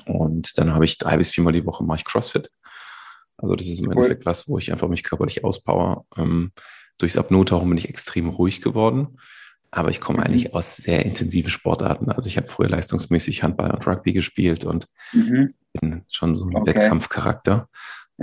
[0.06, 2.50] Und dann habe ich drei bis viermal die Woche mache ich CrossFit.
[3.38, 3.94] Also das ist im cool.
[3.94, 6.06] Endeffekt was, wo ich einfach mich körperlich auspower.
[6.18, 6.52] Ähm,
[6.98, 9.18] durchs Apnoe-Tauchen bin ich extrem ruhig geworden.
[9.72, 10.26] Aber ich komme mhm.
[10.26, 12.12] eigentlich aus sehr intensiven Sportarten.
[12.12, 15.56] Also ich habe früher leistungsmäßig Handball und Rugby gespielt und mhm.
[15.74, 16.76] bin schon so ein okay.
[16.76, 17.68] Wettkampfcharakter.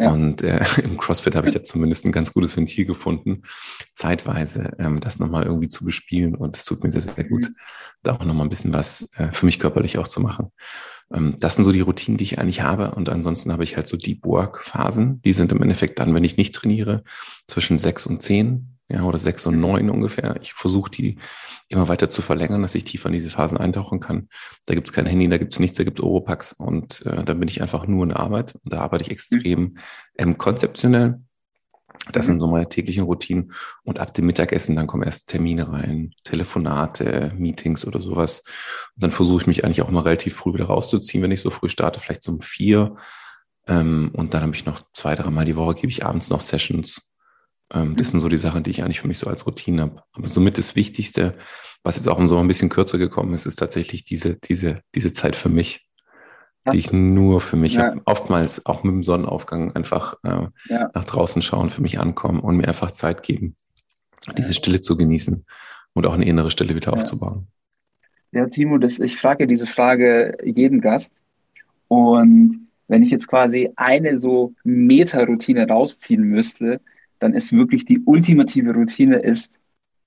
[0.01, 0.13] Ja.
[0.13, 3.43] Und äh, im CrossFit habe ich da zumindest ein ganz gutes Ventil gefunden,
[3.93, 6.35] zeitweise ähm, das nochmal irgendwie zu bespielen.
[6.35, 7.57] Und es tut mir sehr, sehr gut, mhm.
[8.03, 10.51] da auch nochmal ein bisschen was äh, für mich körperlich auch zu machen.
[11.13, 12.95] Ähm, das sind so die Routinen, die ich eigentlich habe.
[12.95, 15.21] Und ansonsten habe ich halt so Deep Work Phasen.
[15.23, 17.05] Die sind im Endeffekt dann, wenn ich nicht trainiere,
[17.47, 20.37] zwischen sechs und zehn ja, oder sechs und neun ungefähr.
[20.43, 21.19] Ich versuche die
[21.69, 24.29] immer weiter zu verlängern, dass ich tiefer in diese Phasen eintauchen kann.
[24.67, 27.23] Da gibt es kein Handy, da gibt es nichts, da gibt es Oropax und äh,
[27.23, 28.57] dann bin ich einfach nur in der Arbeit.
[28.65, 29.79] Und da arbeite ich extrem mhm.
[30.19, 31.21] ähm, konzeptionell.
[32.13, 32.33] Das mhm.
[32.33, 33.53] sind so meine täglichen Routinen.
[33.85, 38.43] Und ab dem Mittagessen, dann kommen erst Termine rein, Telefonate, Meetings oder sowas.
[38.97, 41.51] Und dann versuche ich mich eigentlich auch mal relativ früh wieder rauszuziehen, wenn ich so
[41.51, 42.97] früh starte, vielleicht so um vier.
[43.69, 47.11] Ähm, und dann habe ich noch zwei, dreimal die Woche, gebe ich abends noch Sessions
[47.73, 50.03] ähm, das sind so die Sachen, die ich eigentlich für mich so als Routine habe.
[50.13, 51.37] Aber somit das Wichtigste,
[51.83, 55.13] was jetzt auch im Sommer ein bisschen kürzer gekommen ist, ist tatsächlich diese, diese, diese
[55.13, 55.87] Zeit für mich,
[56.65, 57.85] Hast die ich nur für mich ja.
[57.85, 58.03] habe.
[58.05, 60.91] Oftmals auch mit dem Sonnenaufgang einfach äh, ja.
[60.95, 63.57] nach draußen schauen, für mich ankommen und mir einfach Zeit geben,
[64.37, 65.45] diese Stille zu genießen
[65.95, 66.99] und auch eine innere Stille wieder ja.
[66.99, 67.47] aufzubauen.
[68.33, 71.13] Ja, Timo, das, ich frage diese Frage jeden Gast.
[71.89, 76.81] Und wenn ich jetzt quasi eine so Meta-Routine rausziehen müsste,
[77.21, 79.55] dann ist wirklich die ultimative Routine ist,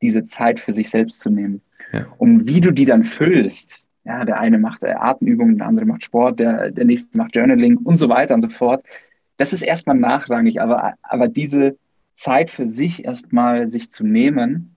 [0.02, 1.62] diese Zeit für sich selbst zu nehmen.
[1.92, 2.08] Ja.
[2.18, 6.40] Und wie du die dann füllst, ja, der eine macht Atemübungen, der andere macht Sport,
[6.40, 8.86] der, der nächste macht Journaling und so weiter und so fort.
[9.38, 11.78] Das ist erstmal nachrangig, aber, aber diese
[12.14, 14.74] Zeit für sich erstmal sich zu nehmen,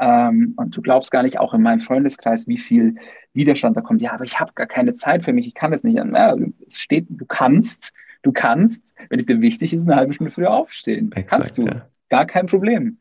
[0.00, 2.96] ähm, und du glaubst gar nicht, auch in meinem Freundeskreis, wie viel
[3.34, 4.00] Widerstand da kommt.
[4.00, 5.96] Ja, aber ich habe gar keine Zeit für mich, ich kann es nicht.
[5.96, 6.36] Ja,
[6.66, 7.92] es steht, du kannst,
[8.22, 11.10] Du kannst, wenn es dir wichtig ist, eine halbe Stunde früher aufstehen.
[11.12, 11.66] Exakt, kannst du.
[11.66, 11.88] Ja.
[12.08, 12.98] Gar kein Problem.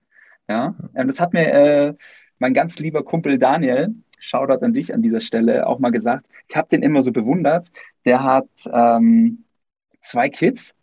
[0.48, 1.94] Ja, und das hat mir äh,
[2.40, 6.28] mein ganz lieber Kumpel Daniel, Shoutout an dich an dieser Stelle, auch mal gesagt.
[6.48, 7.72] Ich habe den immer so bewundert.
[8.06, 9.46] Der hat ähm,
[10.02, 10.74] zwei Kids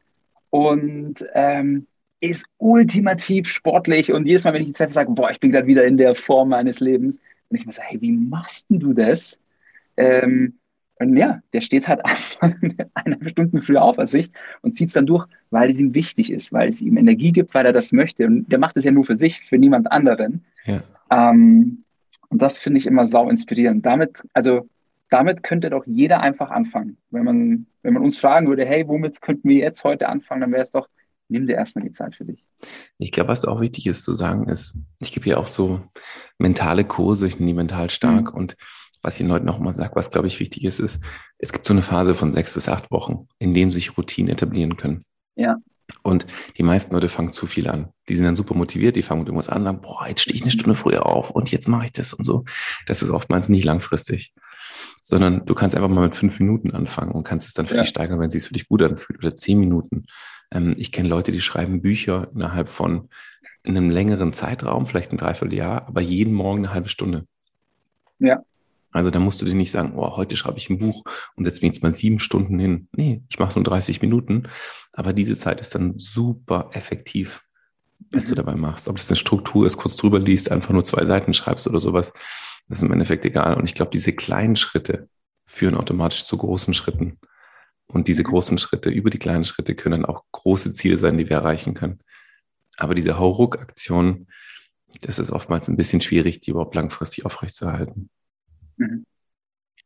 [0.51, 1.87] und ähm,
[2.21, 5.67] ist ultimativ sportlich und jedes Mal, wenn ich ihn treffe, sage, boah, ich bin gerade
[5.67, 7.21] wieder in der Form meines Lebens.
[7.49, 9.39] Und ich mir sage, hey, wie machst denn du das?
[9.97, 10.59] Ähm,
[11.01, 12.01] ja, der steht halt
[12.41, 14.31] eineinhalb Stunden früher auf als ich
[14.63, 17.55] und zieht es dann durch, weil es ihm wichtig ist, weil es ihm Energie gibt,
[17.55, 18.27] weil er das möchte.
[18.27, 20.45] Und der macht es ja nur für sich, für niemand anderen.
[20.65, 20.83] Ja.
[21.11, 21.85] Ähm,
[22.29, 23.85] und das finde ich immer sau inspirierend.
[23.85, 24.69] Damit, also
[25.11, 26.97] damit könnte doch jeder einfach anfangen.
[27.11, 30.53] Wenn man, wenn man uns fragen würde, hey, womit könnten wir jetzt heute anfangen, dann
[30.53, 30.89] wäre es doch,
[31.29, 32.45] nimm dir erstmal die Zeit für dich.
[32.99, 35.81] Ich glaube, was auch wichtig ist zu sagen, ist, ich gebe ja auch so
[36.39, 38.39] mentale Kurse, ich nehme die mental stark mhm.
[38.39, 38.57] und
[39.07, 41.01] was ich den Leuten auch immer sage, was glaube ich wichtig ist, ist,
[41.39, 44.77] es gibt so eine Phase von sechs bis acht Wochen, in dem sich Routinen etablieren
[44.77, 45.05] können.
[45.37, 45.59] Ja.
[46.03, 46.27] Und
[46.59, 47.91] die meisten Leute fangen zu viel an.
[48.09, 50.43] Die sind dann super motiviert, die fangen mit irgendwas an, sagen, boah, jetzt stehe ich
[50.43, 52.45] eine Stunde früher auf und jetzt mache ich das und so.
[52.87, 54.35] Das ist oftmals nicht langfristig.
[55.03, 57.83] Sondern du kannst einfach mal mit fünf Minuten anfangen und kannst es dann für ja.
[57.83, 59.21] dich steigern, wenn es sich für dich gut anfühlt.
[59.21, 60.07] Oder zehn Minuten.
[60.51, 63.09] Ähm, ich kenne Leute, die schreiben Bücher innerhalb von
[63.63, 67.25] einem längeren Zeitraum, vielleicht ein Dreivierteljahr, aber jeden Morgen eine halbe Stunde.
[68.19, 68.43] Ja.
[68.97, 71.05] Also da musst du dir nicht sagen, oh, heute schreibe ich ein Buch
[71.37, 72.89] und setze mich jetzt mal sieben Stunden hin.
[72.93, 74.45] Nee, ich mache nur 30 Minuten.
[74.93, 77.43] Aber diese Zeit ist dann super effektiv,
[78.11, 78.29] was mhm.
[78.31, 78.89] du dabei machst.
[78.89, 82.15] Ob das eine Struktur ist, kurz drüber liest, einfach nur zwei Seiten schreibst oder sowas,
[82.69, 83.55] das ist im Endeffekt egal.
[83.57, 85.09] Und ich glaube, diese kleinen Schritte
[85.45, 87.19] führen automatisch zu großen Schritten.
[87.87, 88.29] Und diese mhm.
[88.29, 91.75] großen Schritte über die kleinen Schritte können dann auch große Ziele sein, die wir erreichen
[91.75, 92.01] können.
[92.79, 94.27] Aber diese Hauruck-Aktion,
[95.03, 98.11] das ist oftmals ein bisschen schwierig, die überhaupt langfristig aufrechtzuerhalten.
[98.77, 99.05] Mhm.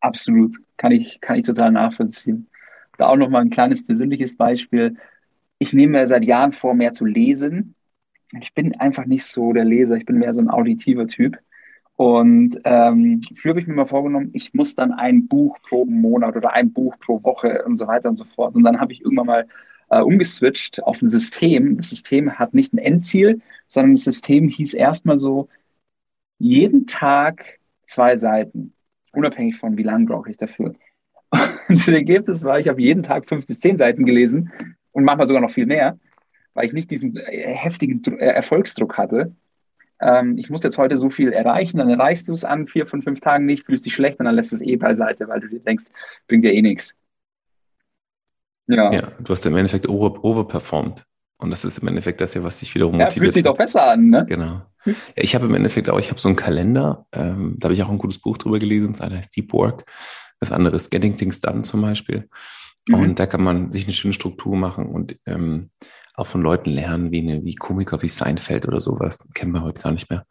[0.00, 2.48] Absolut, kann ich, kann ich total nachvollziehen.
[2.98, 4.96] Da auch nochmal ein kleines persönliches Beispiel.
[5.58, 7.74] Ich nehme mir seit Jahren vor, mehr zu lesen.
[8.42, 11.38] Ich bin einfach nicht so der Leser, ich bin mehr so ein auditiver Typ.
[11.96, 16.36] Und ähm, früher habe ich mir mal vorgenommen, ich muss dann ein Buch pro Monat
[16.36, 18.54] oder ein Buch pro Woche und so weiter und so fort.
[18.56, 19.48] Und dann habe ich irgendwann mal
[19.90, 21.76] äh, umgeswitcht auf ein System.
[21.78, 25.48] Das System hat nicht ein Endziel, sondern das System hieß erstmal so,
[26.38, 28.74] jeden Tag zwei Seiten
[29.12, 30.74] unabhängig von wie lange brauche ich dafür.
[31.32, 34.52] Und das Ergebnis war, ich habe jeden Tag fünf bis zehn Seiten gelesen
[34.92, 35.98] und manchmal sogar noch viel mehr,
[36.54, 39.34] weil ich nicht diesen äh, heftigen äh, Erfolgsdruck hatte.
[40.00, 43.02] Ähm, ich muss jetzt heute so viel erreichen, dann erreichst du es an vier von
[43.02, 45.60] fünf Tagen nicht, fühlst dich schlecht und dann lässt es eh beiseite, weil du dir
[45.60, 45.84] denkst,
[46.26, 46.94] bringt dir eh nichts.
[48.66, 48.90] Ja.
[48.92, 51.04] ja, du hast im Endeffekt over, overperformed.
[51.40, 53.14] Und das ist im Endeffekt das ja, was dich wiederum motiviert.
[53.14, 54.26] Ja, fühlt sich doch besser an, ne?
[54.28, 54.62] Genau.
[54.84, 57.82] Ja, ich habe im Endeffekt auch, ich habe so einen Kalender, ähm, da habe ich
[57.82, 59.84] auch ein gutes Buch drüber gelesen, das eine heißt Deep Work,
[60.38, 62.28] das andere ist Getting Things Done zum Beispiel.
[62.88, 62.94] Mhm.
[62.94, 65.70] Und da kann man sich eine schöne Struktur machen und ähm,
[66.14, 69.80] auch von Leuten lernen, wie, eine, wie Komiker wie Seinfeld oder sowas, kennen wir heute
[69.80, 70.26] gar nicht mehr.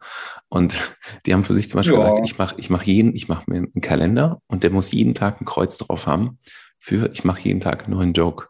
[0.48, 0.80] Und
[1.26, 2.08] die haben für sich zum Beispiel ja.
[2.08, 5.14] gesagt, ich mache ich mach jeden, ich mache mir einen Kalender und der muss jeden
[5.14, 6.38] Tag ein Kreuz drauf haben
[6.78, 8.48] für, ich mache jeden Tag einen neuen Joke.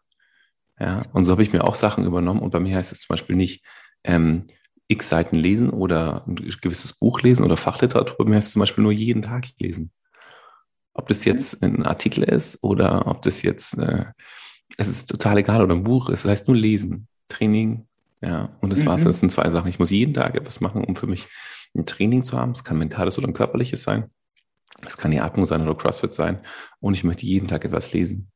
[0.80, 3.14] Ja, und so habe ich mir auch Sachen übernommen und bei mir heißt es zum
[3.14, 3.62] Beispiel nicht,
[4.02, 4.46] ähm,
[4.88, 8.16] x Seiten lesen oder ein gewisses Buch lesen oder Fachliteratur.
[8.18, 9.92] Bei mir heißt es zum Beispiel nur jeden Tag lesen.
[10.94, 14.06] Ob das jetzt ein Artikel ist oder ob das jetzt, äh,
[14.78, 17.86] es ist total egal, oder ein Buch ist, das heißt nur lesen, Training,
[18.20, 18.86] ja, und das mhm.
[18.86, 19.04] war's.
[19.04, 19.68] Das sind zwei Sachen.
[19.68, 21.28] Ich muss jeden Tag etwas machen, um für mich
[21.74, 22.52] ein Training zu haben.
[22.52, 24.10] Es kann mentales oder ein körperliches sein.
[24.86, 26.40] Es kann die Atmung sein oder CrossFit sein.
[26.80, 28.30] Und ich möchte jeden Tag etwas lesen.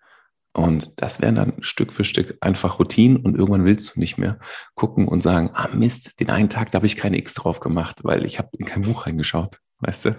[0.55, 4.39] Und das wären dann Stück für Stück einfach Routinen und irgendwann willst du nicht mehr
[4.75, 8.01] gucken und sagen, ah Mist, den einen Tag, da habe ich keine X drauf gemacht,
[8.05, 10.17] weil ich habe in kein Buch reingeschaut, weißt du?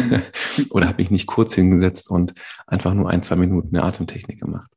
[0.70, 2.34] Oder habe mich nicht kurz hingesetzt und
[2.66, 4.70] einfach nur ein, zwei Minuten eine Atemtechnik gemacht.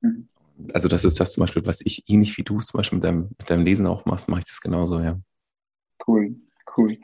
[0.00, 0.28] Mhm.
[0.72, 3.28] Also das ist das zum Beispiel, was ich ähnlich wie du zum Beispiel mit deinem,
[3.38, 5.20] mit deinem Lesen auch machst, mache ich das genauso, ja.
[6.06, 6.36] Cool,
[6.78, 6.96] cool.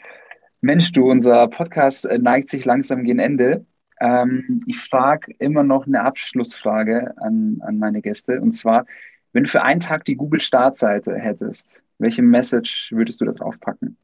[0.62, 3.66] Mensch, du, unser Podcast äh, neigt sich langsam gegen Ende.
[4.02, 8.40] Ähm, ich frage immer noch eine Abschlussfrage an, an meine Gäste.
[8.40, 8.84] Und zwar,
[9.32, 13.96] wenn du für einen Tag die Google-Startseite hättest, welche Message würdest du da drauf packen?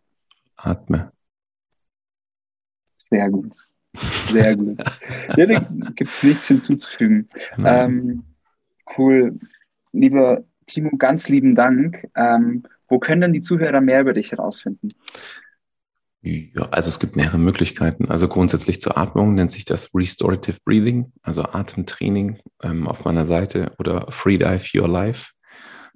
[0.57, 1.11] Atme.
[2.96, 3.57] Sehr gut.
[3.96, 4.78] Sehr gut.
[5.36, 5.59] ja, da
[5.96, 7.28] gibt es nichts hinzuzufügen.
[7.59, 8.22] Ähm,
[8.96, 9.40] cool.
[9.92, 12.09] Lieber Timo, ganz lieben Dank.
[12.14, 14.94] Ähm, wo können denn die Zuhörer mehr über dich herausfinden?
[16.20, 18.10] Ja, also es gibt mehrere Möglichkeiten.
[18.10, 23.72] Also grundsätzlich zur Atmung nennt sich das Restorative Breathing, also Atemtraining ähm, auf meiner Seite
[23.78, 25.32] oder Freedive Your Life.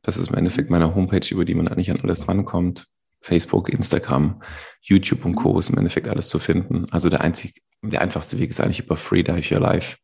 [0.02, 2.86] Das ist im Endeffekt meine Homepage, über die man eigentlich an alles rankommt.
[3.20, 4.42] Facebook, Instagram,
[4.80, 5.58] YouTube und Co.
[5.58, 6.86] ist im Endeffekt alles zu finden.
[6.90, 9.96] Also der einzig, der einfachste Weg ist eigentlich über Freedive Your Life.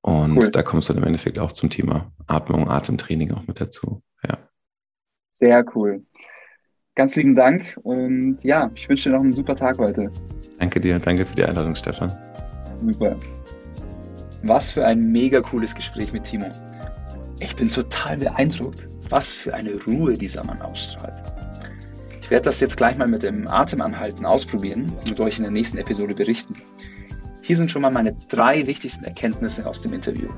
[0.00, 0.50] Und cool.
[0.50, 4.02] da kommst du dann im Endeffekt auch zum Thema Atmung, Atemtraining auch mit dazu.
[4.26, 4.38] Ja.
[5.32, 6.04] Sehr cool.
[6.98, 10.10] Ganz lieben Dank und ja, ich wünsche dir noch einen super Tag heute.
[10.58, 12.12] Danke dir, danke für die Einladung, Stefan.
[12.84, 13.14] Super.
[14.42, 16.50] Was für ein mega cooles Gespräch mit Timo.
[17.38, 21.14] Ich bin total beeindruckt, was für eine Ruhe dieser Mann ausstrahlt.
[22.20, 25.78] Ich werde das jetzt gleich mal mit dem Atemanhalten ausprobieren und euch in der nächsten
[25.78, 26.56] Episode berichten.
[27.42, 30.30] Hier sind schon mal meine drei wichtigsten Erkenntnisse aus dem Interview.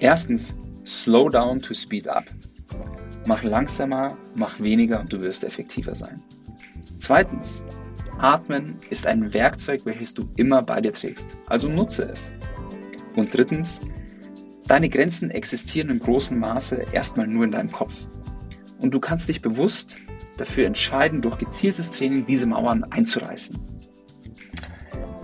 [0.00, 0.54] Erstens,
[0.86, 2.24] slow down to speed up.
[3.26, 6.20] Mach langsamer, mach weniger und du wirst effektiver sein.
[6.98, 7.62] Zweitens,
[8.18, 12.32] Atmen ist ein Werkzeug, welches du immer bei dir trägst, also nutze es.
[13.16, 13.80] Und drittens,
[14.66, 17.94] deine Grenzen existieren im großen Maße erstmal nur in deinem Kopf.
[18.80, 19.96] Und du kannst dich bewusst
[20.38, 23.58] dafür entscheiden, durch gezieltes Training diese Mauern einzureißen.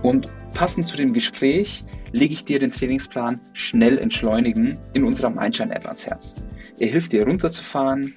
[0.03, 5.85] Und passend zu dem Gespräch lege ich dir den Trainingsplan Schnell entschleunigen in unserer Mindshine-App
[5.85, 6.35] ans Herz.
[6.79, 8.13] Er hilft dir runterzufahren,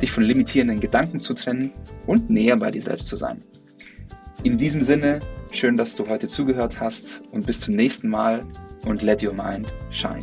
[0.00, 1.72] dich von limitierenden Gedanken zu trennen
[2.06, 3.42] und näher bei dir selbst zu sein.
[4.44, 5.20] In diesem Sinne,
[5.52, 8.44] schön, dass du heute zugehört hast und bis zum nächsten Mal
[8.84, 10.20] und let your mind shine.